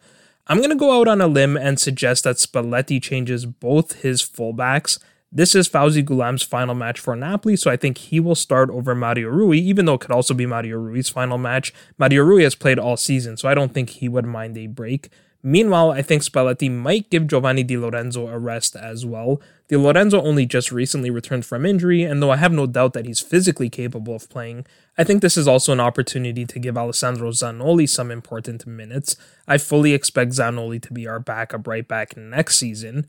I'm 0.47 0.57
going 0.57 0.69
to 0.69 0.75
go 0.75 0.99
out 0.99 1.07
on 1.07 1.21
a 1.21 1.27
limb 1.27 1.57
and 1.57 1.79
suggest 1.79 2.23
that 2.23 2.37
Spalletti 2.37 3.01
changes 3.01 3.45
both 3.45 4.01
his 4.01 4.21
fullbacks 4.21 4.97
this 5.31 5.55
is 5.55 5.67
Fauzi 5.67 6.03
Ghoulam's 6.05 6.43
final 6.43 6.73
match 6.73 6.99
for 7.01 7.15
Napoli, 7.15 7.57
so 7.57 7.69
I 7.69 7.75
think 7.75 7.97
he 7.97 8.19
will 8.19 8.35
start 8.35 8.69
over 8.69 8.95
Mario 8.95 9.27
Rui, 9.27 9.57
even 9.57 9.85
though 9.85 9.95
it 9.95 10.01
could 10.01 10.11
also 10.11 10.33
be 10.33 10.45
Mario 10.45 10.77
Rui's 10.77 11.09
final 11.09 11.37
match. 11.37 11.73
Mario 11.97 12.23
Rui 12.23 12.43
has 12.43 12.55
played 12.55 12.79
all 12.79 12.95
season, 12.95 13.35
so 13.35 13.49
I 13.49 13.53
don't 13.53 13.73
think 13.73 13.89
he 13.89 14.07
would 14.07 14.25
mind 14.25 14.57
a 14.57 14.67
break. 14.67 15.09
Meanwhile, 15.43 15.91
I 15.91 16.01
think 16.01 16.23
Spalletti 16.23 16.69
might 16.69 17.09
give 17.09 17.27
Giovanni 17.27 17.63
Di 17.63 17.77
Lorenzo 17.77 18.27
a 18.27 18.37
rest 18.37 18.75
as 18.75 19.05
well. 19.05 19.41
Di 19.67 19.77
Lorenzo 19.77 20.21
only 20.21 20.45
just 20.45 20.71
recently 20.71 21.09
returned 21.09 21.45
from 21.45 21.65
injury, 21.65 22.03
and 22.03 22.21
though 22.21 22.31
I 22.31 22.37
have 22.37 22.51
no 22.51 22.65
doubt 22.65 22.93
that 22.93 23.05
he's 23.05 23.19
physically 23.19 23.69
capable 23.69 24.15
of 24.15 24.29
playing, 24.29 24.65
I 24.97 25.03
think 25.03 25.21
this 25.21 25.37
is 25.37 25.47
also 25.47 25.71
an 25.73 25.79
opportunity 25.79 26.45
to 26.45 26.59
give 26.59 26.77
Alessandro 26.77 27.31
Zanoli 27.31 27.87
some 27.87 28.11
important 28.11 28.65
minutes. 28.65 29.15
I 29.47 29.57
fully 29.57 29.93
expect 29.93 30.31
Zanoli 30.31 30.81
to 30.81 30.93
be 30.93 31.07
our 31.07 31.19
backup 31.19 31.67
right 31.67 31.87
back 31.87 32.17
next 32.17 32.57
season. 32.57 33.05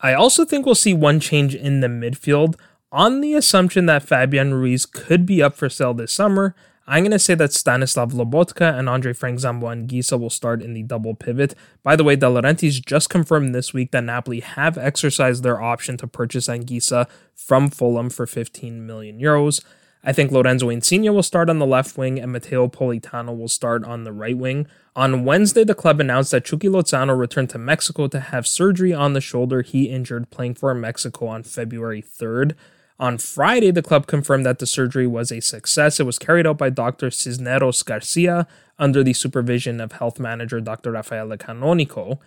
I 0.00 0.14
also 0.14 0.44
think 0.44 0.66
we'll 0.66 0.74
see 0.74 0.94
one 0.94 1.20
change 1.20 1.54
in 1.54 1.80
the 1.80 1.88
midfield 1.88 2.56
on 2.92 3.20
the 3.20 3.34
assumption 3.34 3.86
that 3.86 4.02
Fabian 4.02 4.54
Ruiz 4.54 4.86
could 4.86 5.24
be 5.24 5.42
up 5.42 5.54
for 5.54 5.68
sale 5.68 5.94
this 5.94 6.12
summer. 6.12 6.54
I'm 6.90 7.04
going 7.04 7.12
to 7.12 7.20
say 7.20 7.36
that 7.36 7.52
Stanislav 7.52 8.10
Lobotka 8.10 8.76
and 8.76 8.88
Andre 8.88 9.12
Frank 9.12 9.38
Zambo 9.38 9.68
Anguissa 9.72 10.18
will 10.18 10.28
start 10.28 10.60
in 10.60 10.74
the 10.74 10.82
double 10.82 11.14
pivot. 11.14 11.54
By 11.84 11.94
the 11.94 12.02
way, 12.02 12.16
De 12.16 12.26
Laurentiis 12.26 12.84
just 12.84 13.08
confirmed 13.08 13.54
this 13.54 13.72
week 13.72 13.92
that 13.92 14.02
Napoli 14.02 14.40
have 14.40 14.76
exercised 14.76 15.44
their 15.44 15.62
option 15.62 15.96
to 15.98 16.08
purchase 16.08 16.48
Anguissa 16.48 17.08
from 17.32 17.70
Fulham 17.70 18.10
for 18.10 18.26
15 18.26 18.84
million 18.84 19.20
euros. 19.20 19.62
I 20.02 20.12
think 20.12 20.32
Lorenzo 20.32 20.68
Insigne 20.68 21.14
will 21.14 21.22
start 21.22 21.48
on 21.48 21.60
the 21.60 21.66
left 21.66 21.96
wing 21.96 22.18
and 22.18 22.32
Matteo 22.32 22.66
Politano 22.66 23.38
will 23.38 23.46
start 23.46 23.84
on 23.84 24.02
the 24.02 24.12
right 24.12 24.36
wing. 24.36 24.66
On 24.96 25.24
Wednesday, 25.24 25.62
the 25.62 25.76
club 25.76 26.00
announced 26.00 26.32
that 26.32 26.44
Chucky 26.44 26.66
Lozano 26.66 27.16
returned 27.16 27.50
to 27.50 27.58
Mexico 27.58 28.08
to 28.08 28.18
have 28.18 28.48
surgery 28.48 28.92
on 28.92 29.12
the 29.12 29.20
shoulder 29.20 29.62
he 29.62 29.84
injured 29.84 30.30
playing 30.30 30.54
for 30.54 30.74
Mexico 30.74 31.28
on 31.28 31.44
February 31.44 32.02
3rd. 32.02 32.56
On 33.00 33.16
Friday, 33.16 33.70
the 33.70 33.80
club 33.80 34.06
confirmed 34.06 34.44
that 34.44 34.58
the 34.58 34.66
surgery 34.66 35.06
was 35.06 35.32
a 35.32 35.40
success. 35.40 35.98
It 35.98 36.04
was 36.04 36.18
carried 36.18 36.46
out 36.46 36.58
by 36.58 36.68
Dr. 36.68 37.10
Cisneros 37.10 37.82
Garcia 37.82 38.46
under 38.78 39.02
the 39.02 39.14
supervision 39.14 39.80
of 39.80 39.92
health 39.92 40.20
manager 40.20 40.60
Dr. 40.60 40.92
Raffaele 40.92 41.38
Canonico. 41.38 42.18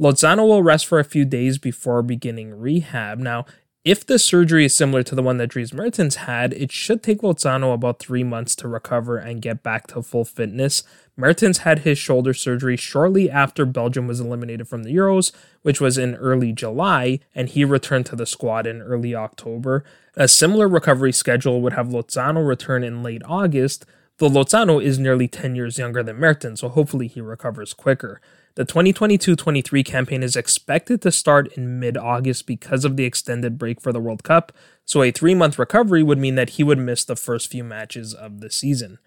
Lozano 0.00 0.48
will 0.48 0.62
rest 0.62 0.86
for 0.86 0.98
a 0.98 1.04
few 1.04 1.26
days 1.26 1.58
before 1.58 2.02
beginning 2.02 2.58
rehab. 2.58 3.18
Now, 3.18 3.44
if 3.86 4.04
the 4.04 4.18
surgery 4.18 4.64
is 4.64 4.74
similar 4.74 5.04
to 5.04 5.14
the 5.14 5.22
one 5.22 5.36
that 5.36 5.46
Dries 5.46 5.72
Mertens 5.72 6.16
had, 6.16 6.52
it 6.54 6.72
should 6.72 7.04
take 7.04 7.20
Lozano 7.20 7.72
about 7.72 8.00
three 8.00 8.24
months 8.24 8.56
to 8.56 8.68
recover 8.68 9.16
and 9.16 9.40
get 9.40 9.62
back 9.62 9.86
to 9.88 10.02
full 10.02 10.24
fitness. 10.24 10.82
Mertens 11.16 11.58
had 11.58 11.80
his 11.80 11.96
shoulder 11.96 12.34
surgery 12.34 12.76
shortly 12.76 13.30
after 13.30 13.64
Belgium 13.64 14.08
was 14.08 14.18
eliminated 14.18 14.66
from 14.66 14.82
the 14.82 14.92
Euros, 14.92 15.30
which 15.62 15.80
was 15.80 15.98
in 15.98 16.16
early 16.16 16.52
July, 16.52 17.20
and 17.32 17.48
he 17.48 17.64
returned 17.64 18.06
to 18.06 18.16
the 18.16 18.26
squad 18.26 18.66
in 18.66 18.82
early 18.82 19.14
October. 19.14 19.84
A 20.18 20.28
similar 20.28 20.66
recovery 20.66 21.12
schedule 21.12 21.60
would 21.60 21.74
have 21.74 21.88
Lozano 21.88 22.46
return 22.46 22.82
in 22.82 23.02
late 23.02 23.20
August, 23.26 23.84
though 24.16 24.30
Lozano 24.30 24.82
is 24.82 24.98
nearly 24.98 25.28
10 25.28 25.54
years 25.54 25.76
younger 25.76 26.02
than 26.02 26.16
Mertens, 26.16 26.60
so 26.60 26.70
hopefully 26.70 27.06
he 27.06 27.20
recovers 27.20 27.74
quicker. 27.74 28.18
The 28.54 28.64
2022 28.64 29.36
23 29.36 29.84
campaign 29.84 30.22
is 30.22 30.34
expected 30.34 31.02
to 31.02 31.12
start 31.12 31.52
in 31.52 31.78
mid 31.78 31.98
August 31.98 32.46
because 32.46 32.86
of 32.86 32.96
the 32.96 33.04
extended 33.04 33.58
break 33.58 33.78
for 33.78 33.92
the 33.92 34.00
World 34.00 34.24
Cup, 34.24 34.52
so 34.86 35.02
a 35.02 35.10
three 35.10 35.34
month 35.34 35.58
recovery 35.58 36.02
would 36.02 36.16
mean 36.16 36.34
that 36.36 36.50
he 36.50 36.64
would 36.64 36.78
miss 36.78 37.04
the 37.04 37.14
first 37.14 37.50
few 37.50 37.62
matches 37.62 38.14
of 38.14 38.40
the 38.40 38.50
season. 38.50 38.98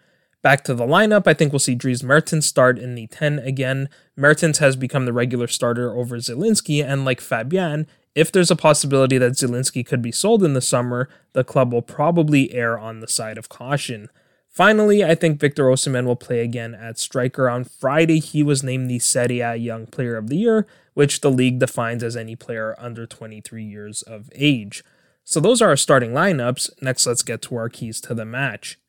Back 0.44 0.64
to 0.66 0.76
the 0.76 0.86
lineup, 0.86 1.26
I 1.26 1.34
think 1.34 1.52
we'll 1.52 1.60
see 1.60 1.74
Dries 1.74 2.04
Mertens 2.04 2.46
start 2.46 2.78
in 2.78 2.94
the 2.94 3.08
10 3.08 3.40
again. 3.40 3.90
Mertens 4.16 4.60
has 4.60 4.76
become 4.76 5.06
the 5.06 5.12
regular 5.12 5.48
starter 5.48 5.92
over 5.92 6.18
Zielinski, 6.18 6.86
and 6.86 7.04
like 7.04 7.20
Fabian, 7.20 7.88
if 8.16 8.32
there's 8.32 8.52
a 8.52 8.56
possibility 8.56 9.18
that 9.18 9.34
Zielinski 9.34 9.86
could 9.86 10.02
be 10.02 10.12
sold 10.12 10.44
in 10.44 10.54
the 10.54 10.62
summer, 10.62 11.10
the 11.34 11.44
club 11.44 11.72
will 11.72 11.82
probably 11.82 12.54
err 12.54 12.78
on 12.78 13.00
the 13.00 13.08
side 13.08 13.38
of 13.38 13.50
caution. 13.50 14.10
Finally, 14.50 15.04
I 15.04 15.16
think 15.16 15.40
Victor 15.40 15.66
Osimhen 15.66 16.06
will 16.06 16.16
play 16.16 16.40
again 16.40 16.74
at 16.74 16.98
striker. 16.98 17.50
On 17.50 17.64
Friday, 17.64 18.20
he 18.20 18.42
was 18.42 18.64
named 18.64 18.90
the 18.90 19.00
Serie 19.00 19.40
A 19.40 19.56
Young 19.56 19.86
Player 19.86 20.18
of 20.18 20.28
the 20.28 20.38
Year, 20.38 20.68
which 20.96 21.22
the 21.22 21.32
league 21.32 21.60
defines 21.60 22.04
as 22.04 22.18
any 22.18 22.36
player 22.36 22.76
under 22.80 23.06
23 23.06 23.64
years 23.64 24.02
of 24.02 24.30
age. 24.34 24.84
So 25.24 25.40
those 25.40 25.62
are 25.62 25.70
our 25.70 25.78
starting 25.78 26.12
lineups. 26.12 26.82
Next, 26.82 27.06
let's 27.06 27.22
get 27.22 27.42
to 27.44 27.56
our 27.56 27.70
keys 27.70 28.02
to 28.02 28.16
the 28.16 28.26
match. 28.26 28.80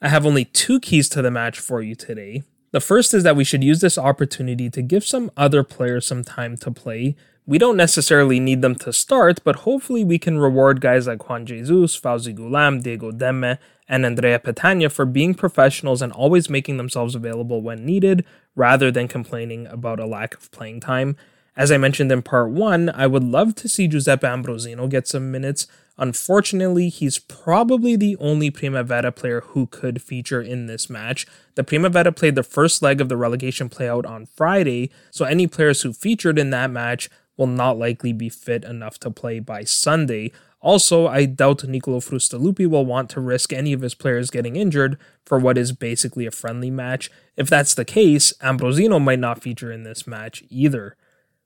I 0.00 0.08
have 0.08 0.26
only 0.26 0.44
two 0.44 0.78
keys 0.78 1.08
to 1.08 1.22
the 1.22 1.30
match 1.30 1.58
for 1.58 1.82
you 1.82 1.94
today. 1.94 2.42
The 2.70 2.80
first 2.80 3.14
is 3.14 3.22
that 3.22 3.36
we 3.36 3.44
should 3.44 3.64
use 3.64 3.80
this 3.80 3.96
opportunity 3.96 4.68
to 4.70 4.82
give 4.82 5.04
some 5.04 5.30
other 5.36 5.64
players 5.64 6.06
some 6.06 6.22
time 6.22 6.56
to 6.58 6.70
play. 6.70 7.16
We 7.48 7.56
don't 7.56 7.78
necessarily 7.78 8.40
need 8.40 8.60
them 8.60 8.74
to 8.74 8.92
start, 8.92 9.40
but 9.42 9.60
hopefully 9.60 10.04
we 10.04 10.18
can 10.18 10.38
reward 10.38 10.82
guys 10.82 11.06
like 11.06 11.30
Juan 11.30 11.46
Jesus, 11.46 11.98
Fauzi 11.98 12.36
Ghoulam, 12.36 12.82
Diego 12.82 13.10
Demme, 13.10 13.56
and 13.88 14.04
Andrea 14.04 14.38
Petagna 14.38 14.92
for 14.92 15.06
being 15.06 15.32
professionals 15.32 16.02
and 16.02 16.12
always 16.12 16.50
making 16.50 16.76
themselves 16.76 17.14
available 17.14 17.62
when 17.62 17.86
needed, 17.86 18.22
rather 18.54 18.90
than 18.90 19.08
complaining 19.08 19.66
about 19.68 19.98
a 19.98 20.04
lack 20.04 20.34
of 20.34 20.50
playing 20.50 20.80
time. 20.80 21.16
As 21.56 21.72
I 21.72 21.78
mentioned 21.78 22.12
in 22.12 22.20
part 22.20 22.50
one, 22.50 22.90
I 22.90 23.06
would 23.06 23.24
love 23.24 23.54
to 23.54 23.68
see 23.68 23.88
Giuseppe 23.88 24.26
Ambrosino 24.26 24.86
get 24.86 25.08
some 25.08 25.30
minutes. 25.30 25.66
Unfortunately, 25.96 26.90
he's 26.90 27.18
probably 27.18 27.96
the 27.96 28.14
only 28.18 28.50
Primavera 28.50 29.10
player 29.10 29.40
who 29.40 29.66
could 29.68 30.02
feature 30.02 30.42
in 30.42 30.66
this 30.66 30.90
match. 30.90 31.26
The 31.54 31.64
Primavera 31.64 32.12
played 32.12 32.34
the 32.34 32.42
first 32.42 32.82
leg 32.82 33.00
of 33.00 33.08
the 33.08 33.16
relegation 33.16 33.70
playout 33.70 34.06
on 34.06 34.26
Friday, 34.26 34.90
so 35.10 35.24
any 35.24 35.46
players 35.46 35.80
who 35.80 35.94
featured 35.94 36.38
in 36.38 36.50
that 36.50 36.70
match 36.70 37.08
will 37.38 37.46
not 37.46 37.78
likely 37.78 38.12
be 38.12 38.28
fit 38.28 38.64
enough 38.64 38.98
to 39.00 39.10
play 39.10 39.38
by 39.38 39.64
Sunday. 39.64 40.32
Also, 40.60 41.06
I 41.06 41.24
doubt 41.24 41.64
Nicolo 41.64 42.00
Frustalupi 42.00 42.66
will 42.66 42.84
want 42.84 43.08
to 43.10 43.20
risk 43.20 43.52
any 43.52 43.72
of 43.72 43.80
his 43.80 43.94
players 43.94 44.30
getting 44.30 44.56
injured 44.56 44.98
for 45.24 45.38
what 45.38 45.56
is 45.56 45.72
basically 45.72 46.26
a 46.26 46.32
friendly 46.32 46.70
match. 46.70 47.10
If 47.36 47.48
that's 47.48 47.74
the 47.74 47.84
case, 47.84 48.32
Ambrosino 48.42 49.00
might 49.00 49.20
not 49.20 49.42
feature 49.42 49.72
in 49.72 49.84
this 49.84 50.06
match 50.06 50.42
either. 50.50 50.96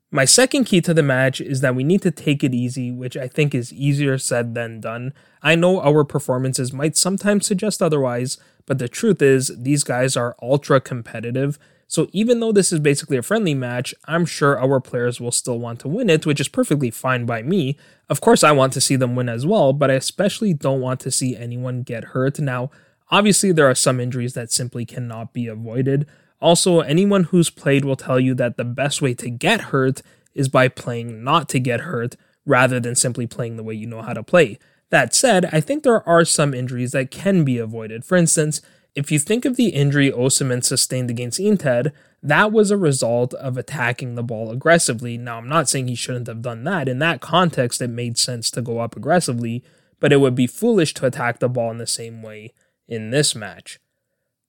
My 0.09 0.25
second 0.25 0.65
key 0.65 0.79
to 0.81 0.93
the 0.93 1.01
match 1.01 1.41
is 1.41 1.61
that 1.61 1.73
we 1.73 1.83
need 1.83 2.03
to 2.03 2.11
take 2.11 2.43
it 2.43 2.53
easy, 2.53 2.91
which 2.91 3.17
I 3.17 3.27
think 3.27 3.55
is 3.55 3.73
easier 3.73 4.19
said 4.19 4.53
than 4.53 4.79
done. 4.79 5.11
I 5.41 5.55
know 5.55 5.81
our 5.81 6.03
performances 6.03 6.71
might 6.71 6.95
sometimes 6.95 7.47
suggest 7.47 7.81
otherwise, 7.81 8.37
but 8.67 8.77
the 8.77 8.87
truth 8.87 9.23
is, 9.23 9.51
these 9.57 9.83
guys 9.83 10.15
are 10.15 10.35
ultra 10.39 10.79
competitive. 10.79 11.57
So 11.93 12.07
even 12.11 12.39
though 12.39 12.51
this 12.51 12.73
is 12.73 12.79
basically 12.79 13.17
a 13.17 13.21
friendly 13.21 13.53
match, 13.53 13.93
I'm 14.05 14.25
sure 14.25 14.59
our 14.59 14.81
players 14.81 15.21
will 15.21 15.31
still 15.31 15.59
want 15.59 15.79
to 15.81 15.87
win 15.87 16.09
it, 16.09 16.25
which 16.25 16.39
is 16.39 16.47
perfectly 16.47 16.89
fine 16.89 17.27
by 17.27 17.43
me. 17.43 17.77
Of 18.09 18.19
course, 18.19 18.43
I 18.43 18.51
want 18.51 18.73
to 18.73 18.81
see 18.81 18.95
them 18.95 19.15
win 19.15 19.29
as 19.29 19.45
well, 19.45 19.73
but 19.73 19.91
I 19.91 19.93
especially 19.93 20.55
don't 20.55 20.81
want 20.81 20.99
to 21.01 21.11
see 21.11 21.37
anyone 21.37 21.83
get 21.83 22.05
hurt. 22.05 22.39
Now, 22.39 22.71
obviously, 23.11 23.51
there 23.51 23.69
are 23.69 23.75
some 23.75 23.99
injuries 23.99 24.33
that 24.33 24.51
simply 24.51 24.85
cannot 24.85 25.33
be 25.33 25.45
avoided. 25.45 26.07
Also, 26.41 26.79
anyone 26.79 27.25
who's 27.25 27.51
played 27.51 27.85
will 27.85 27.95
tell 27.95 28.19
you 28.19 28.33
that 28.33 28.57
the 28.57 28.65
best 28.65 28.99
way 28.99 29.13
to 29.13 29.29
get 29.29 29.61
hurt 29.65 30.01
is 30.33 30.49
by 30.49 30.69
playing 30.69 31.23
not 31.23 31.47
to 31.49 31.59
get 31.59 31.81
hurt 31.81 32.15
rather 32.43 32.79
than 32.79 32.95
simply 32.95 33.27
playing 33.27 33.55
the 33.55 33.63
way 33.63 33.75
you 33.75 33.85
know 33.85 34.01
how 34.01 34.13
to 34.13 34.23
play. 34.23 34.57
That 34.89 35.13
said, 35.13 35.47
I 35.51 35.61
think 35.61 35.83
there 35.83 36.07
are 36.09 36.25
some 36.25 36.55
injuries 36.55 36.91
that 36.93 37.11
can 37.11 37.43
be 37.43 37.59
avoided. 37.59 38.03
For 38.03 38.17
instance, 38.17 38.61
if 38.95 39.11
you 39.11 39.19
think 39.19 39.45
of 39.45 39.55
the 39.55 39.69
injury 39.69 40.11
Osimhen 40.11 40.63
sustained 40.63 41.09
against 41.09 41.39
Inter, 41.39 41.91
that 42.21 42.51
was 42.51 42.71
a 42.71 42.77
result 42.77 43.33
of 43.33 43.57
attacking 43.57 44.15
the 44.15 44.23
ball 44.23 44.51
aggressively. 44.51 45.17
Now, 45.17 45.37
I'm 45.37 45.49
not 45.49 45.67
saying 45.67 45.87
he 45.87 45.95
shouldn't 45.95 46.27
have 46.27 46.41
done 46.41 46.63
that. 46.65 46.87
In 46.87 46.99
that 46.99 47.21
context, 47.21 47.81
it 47.81 47.89
made 47.89 48.17
sense 48.17 48.49
to 48.51 48.61
go 48.61 48.79
up 48.79 48.95
aggressively, 48.95 49.63
but 49.99 50.13
it 50.13 50.17
would 50.17 50.35
be 50.35 50.47
foolish 50.47 50.93
to 50.95 51.05
attack 51.05 51.39
the 51.39 51.49
ball 51.49 51.71
in 51.71 51.79
the 51.79 51.87
same 51.87 52.21
way 52.21 52.53
in 52.87 53.09
this 53.09 53.35
match. 53.35 53.79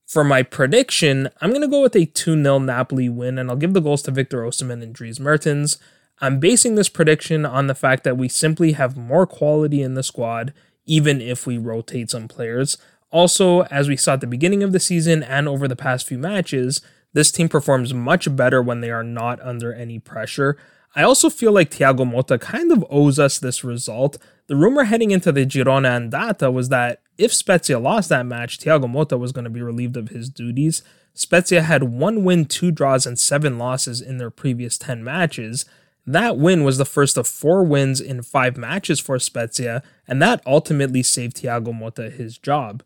For 0.07 0.23
my 0.23 0.43
prediction, 0.43 1.31
I'm 1.41 1.51
going 1.51 1.63
to 1.63 1.69
go 1.69 1.83
with 1.83 1.97
a 1.97 2.05
2 2.05 2.43
0 2.43 2.59
Napoli 2.59 3.09
win, 3.09 3.39
and 3.39 3.51
I'll 3.51 3.57
give 3.57 3.73
the 3.73 3.81
goals 3.81 4.03
to 4.03 4.11
Victor 4.11 4.43
Osimhen 4.43 4.83
and 4.83 4.95
Dries 4.95 5.19
Mertens. 5.19 5.79
I'm 6.21 6.39
basing 6.39 6.75
this 6.75 6.89
prediction 6.89 7.45
on 7.47 7.67
the 7.67 7.75
fact 7.75 8.05
that 8.05 8.19
we 8.19 8.29
simply 8.29 8.73
have 8.73 8.97
more 8.97 9.27
quality 9.27 9.83
in 9.83 9.95
the 9.95 10.03
squad, 10.03 10.53
even 10.85 11.21
if 11.21 11.47
we 11.47 11.59
rotate 11.59 12.11
some 12.11 12.29
players. 12.29 12.77
Also, 13.11 13.63
as 13.65 13.89
we 13.89 13.97
saw 13.97 14.15
at 14.15 14.21
the 14.21 14.27
beginning 14.27 14.63
of 14.63 14.73
the 14.73 14.81
season 14.81 15.23
and 15.23 15.49
over 15.49 15.69
the 15.69 15.77
past 15.77 16.07
few 16.07 16.19
matches, 16.19 16.81
this 17.13 17.31
team 17.31 17.49
performs 17.49 17.95
much 17.95 18.35
better 18.35 18.61
when 18.61 18.81
they 18.81 18.91
are 18.91 19.05
not 19.05 19.41
under 19.41 19.73
any 19.73 19.99
pressure. 19.99 20.59
I 20.97 21.03
also 21.03 21.31
feel 21.31 21.53
like 21.53 21.71
Thiago 21.71 22.05
Motta 22.09 22.41
kind 22.41 22.71
of 22.71 22.85
owes 22.89 23.19
us 23.19 23.39
this 23.39 23.65
result. 23.65 24.17
The 24.47 24.57
rumor 24.57 24.85
heading 24.85 25.11
into 25.11 25.33
the 25.33 25.47
Girona 25.47 26.11
Andata 26.11 26.53
was 26.53 26.69
that 26.69 27.01
if 27.19 27.33
Spezia 27.33 27.79
lost 27.79 28.09
that 28.11 28.27
match, 28.27 28.59
Thiago 28.59 28.85
Motta 28.85 29.19
was 29.19 29.33
going 29.33 29.45
to 29.45 29.51
be 29.51 29.63
relieved 29.63 29.97
of 29.97 30.11
his 30.11 30.29
duties. 30.29 30.83
Spezia 31.13 31.63
had 31.63 31.85
one 31.85 32.25
win, 32.25 32.45
two 32.45 32.71
draws, 32.71 33.07
and 33.07 33.19
seven 33.19 33.59
losses 33.59 34.01
in 34.01 34.19
their 34.19 34.31
previous 34.31 34.77
10 34.79 35.03
matches. 35.03 35.65
That 36.07 36.37
win 36.37 36.65
was 36.65 36.79
the 36.79 36.85
first 36.85 37.17
of 37.17 37.27
four 37.27 37.65
wins 37.65 38.01
in 38.01 38.23
five 38.23 38.57
matches 38.57 39.01
for 39.01 39.19
Spezia, 39.19 39.83
and 40.07 40.21
that 40.21 40.43
ultimately 40.47 41.03
saved 41.03 41.37
Thiago 41.37 41.73
Motta 41.73 42.13
his 42.13 42.37
job. 42.39 42.83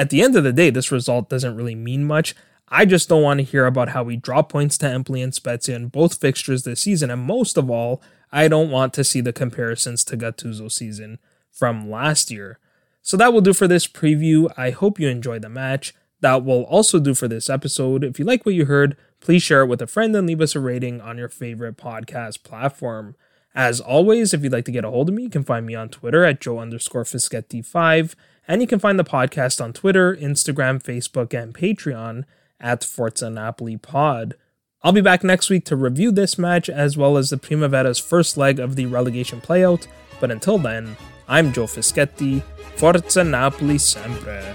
At 0.00 0.08
the 0.08 0.22
end 0.22 0.34
of 0.34 0.44
the 0.44 0.52
day, 0.54 0.70
this 0.70 0.90
result 0.90 1.28
doesn't 1.28 1.56
really 1.56 1.74
mean 1.74 2.06
much. 2.06 2.34
I 2.68 2.86
just 2.86 3.10
don't 3.10 3.22
want 3.22 3.36
to 3.36 3.44
hear 3.44 3.66
about 3.66 3.90
how 3.90 4.02
we 4.02 4.16
drop 4.16 4.48
points 4.48 4.78
to 4.78 4.88
Empoli 4.88 5.20
and 5.20 5.34
Spezia 5.34 5.76
in 5.76 5.88
both 5.88 6.18
fixtures 6.18 6.62
this 6.62 6.80
season, 6.80 7.10
and 7.10 7.20
most 7.20 7.58
of 7.58 7.68
all, 7.68 8.00
I 8.32 8.48
don't 8.48 8.70
want 8.70 8.94
to 8.94 9.04
see 9.04 9.20
the 9.20 9.34
comparisons 9.34 10.02
to 10.04 10.16
Gattuso's 10.16 10.74
season 10.74 11.18
from 11.52 11.90
last 11.90 12.30
year. 12.30 12.58
So 13.02 13.18
that 13.18 13.34
will 13.34 13.42
do 13.42 13.52
for 13.52 13.68
this 13.68 13.86
preview. 13.86 14.50
I 14.56 14.70
hope 14.70 14.98
you 14.98 15.06
enjoyed 15.06 15.42
the 15.42 15.50
match. 15.50 15.92
That 16.22 16.46
will 16.46 16.62
also 16.62 16.98
do 16.98 17.12
for 17.12 17.28
this 17.28 17.50
episode. 17.50 18.02
If 18.02 18.18
you 18.18 18.24
like 18.24 18.46
what 18.46 18.54
you 18.54 18.64
heard, 18.64 18.96
please 19.20 19.42
share 19.42 19.60
it 19.60 19.68
with 19.68 19.82
a 19.82 19.86
friend 19.86 20.16
and 20.16 20.26
leave 20.26 20.40
us 20.40 20.56
a 20.56 20.60
rating 20.60 21.02
on 21.02 21.18
your 21.18 21.28
favorite 21.28 21.76
podcast 21.76 22.42
platform. 22.42 23.16
As 23.54 23.80
always, 23.80 24.32
if 24.32 24.42
you'd 24.42 24.52
like 24.52 24.64
to 24.66 24.72
get 24.72 24.84
a 24.84 24.90
hold 24.90 25.08
of 25.08 25.14
me, 25.14 25.24
you 25.24 25.30
can 25.30 25.42
find 25.42 25.66
me 25.66 25.74
on 25.74 25.88
Twitter 25.88 26.24
at 26.24 26.40
Joe 26.40 26.58
underscore 26.58 27.04
Fischetti5. 27.04 28.14
And 28.46 28.60
you 28.60 28.66
can 28.66 28.78
find 28.78 28.98
the 28.98 29.04
podcast 29.04 29.62
on 29.62 29.72
Twitter, 29.72 30.14
Instagram, 30.16 30.82
Facebook, 30.82 31.34
and 31.40 31.54
Patreon 31.54 32.24
at 32.60 32.84
Forza 32.84 33.30
Napoli 33.30 33.76
Pod. 33.76 34.34
I'll 34.82 34.92
be 34.92 35.00
back 35.00 35.22
next 35.22 35.50
week 35.50 35.64
to 35.66 35.76
review 35.76 36.10
this 36.10 36.38
match 36.38 36.70
as 36.70 36.96
well 36.96 37.16
as 37.16 37.30
the 37.30 37.36
Primavera's 37.36 37.98
first 37.98 38.36
leg 38.36 38.58
of 38.58 38.76
the 38.76 38.86
relegation 38.86 39.40
playout. 39.40 39.86
But 40.20 40.30
until 40.30 40.58
then, 40.58 40.96
I'm 41.28 41.52
Joe 41.52 41.66
Fischetti. 41.66 42.42
Forza 42.76 43.24
Napoli 43.24 43.78
sempre. 43.78 44.54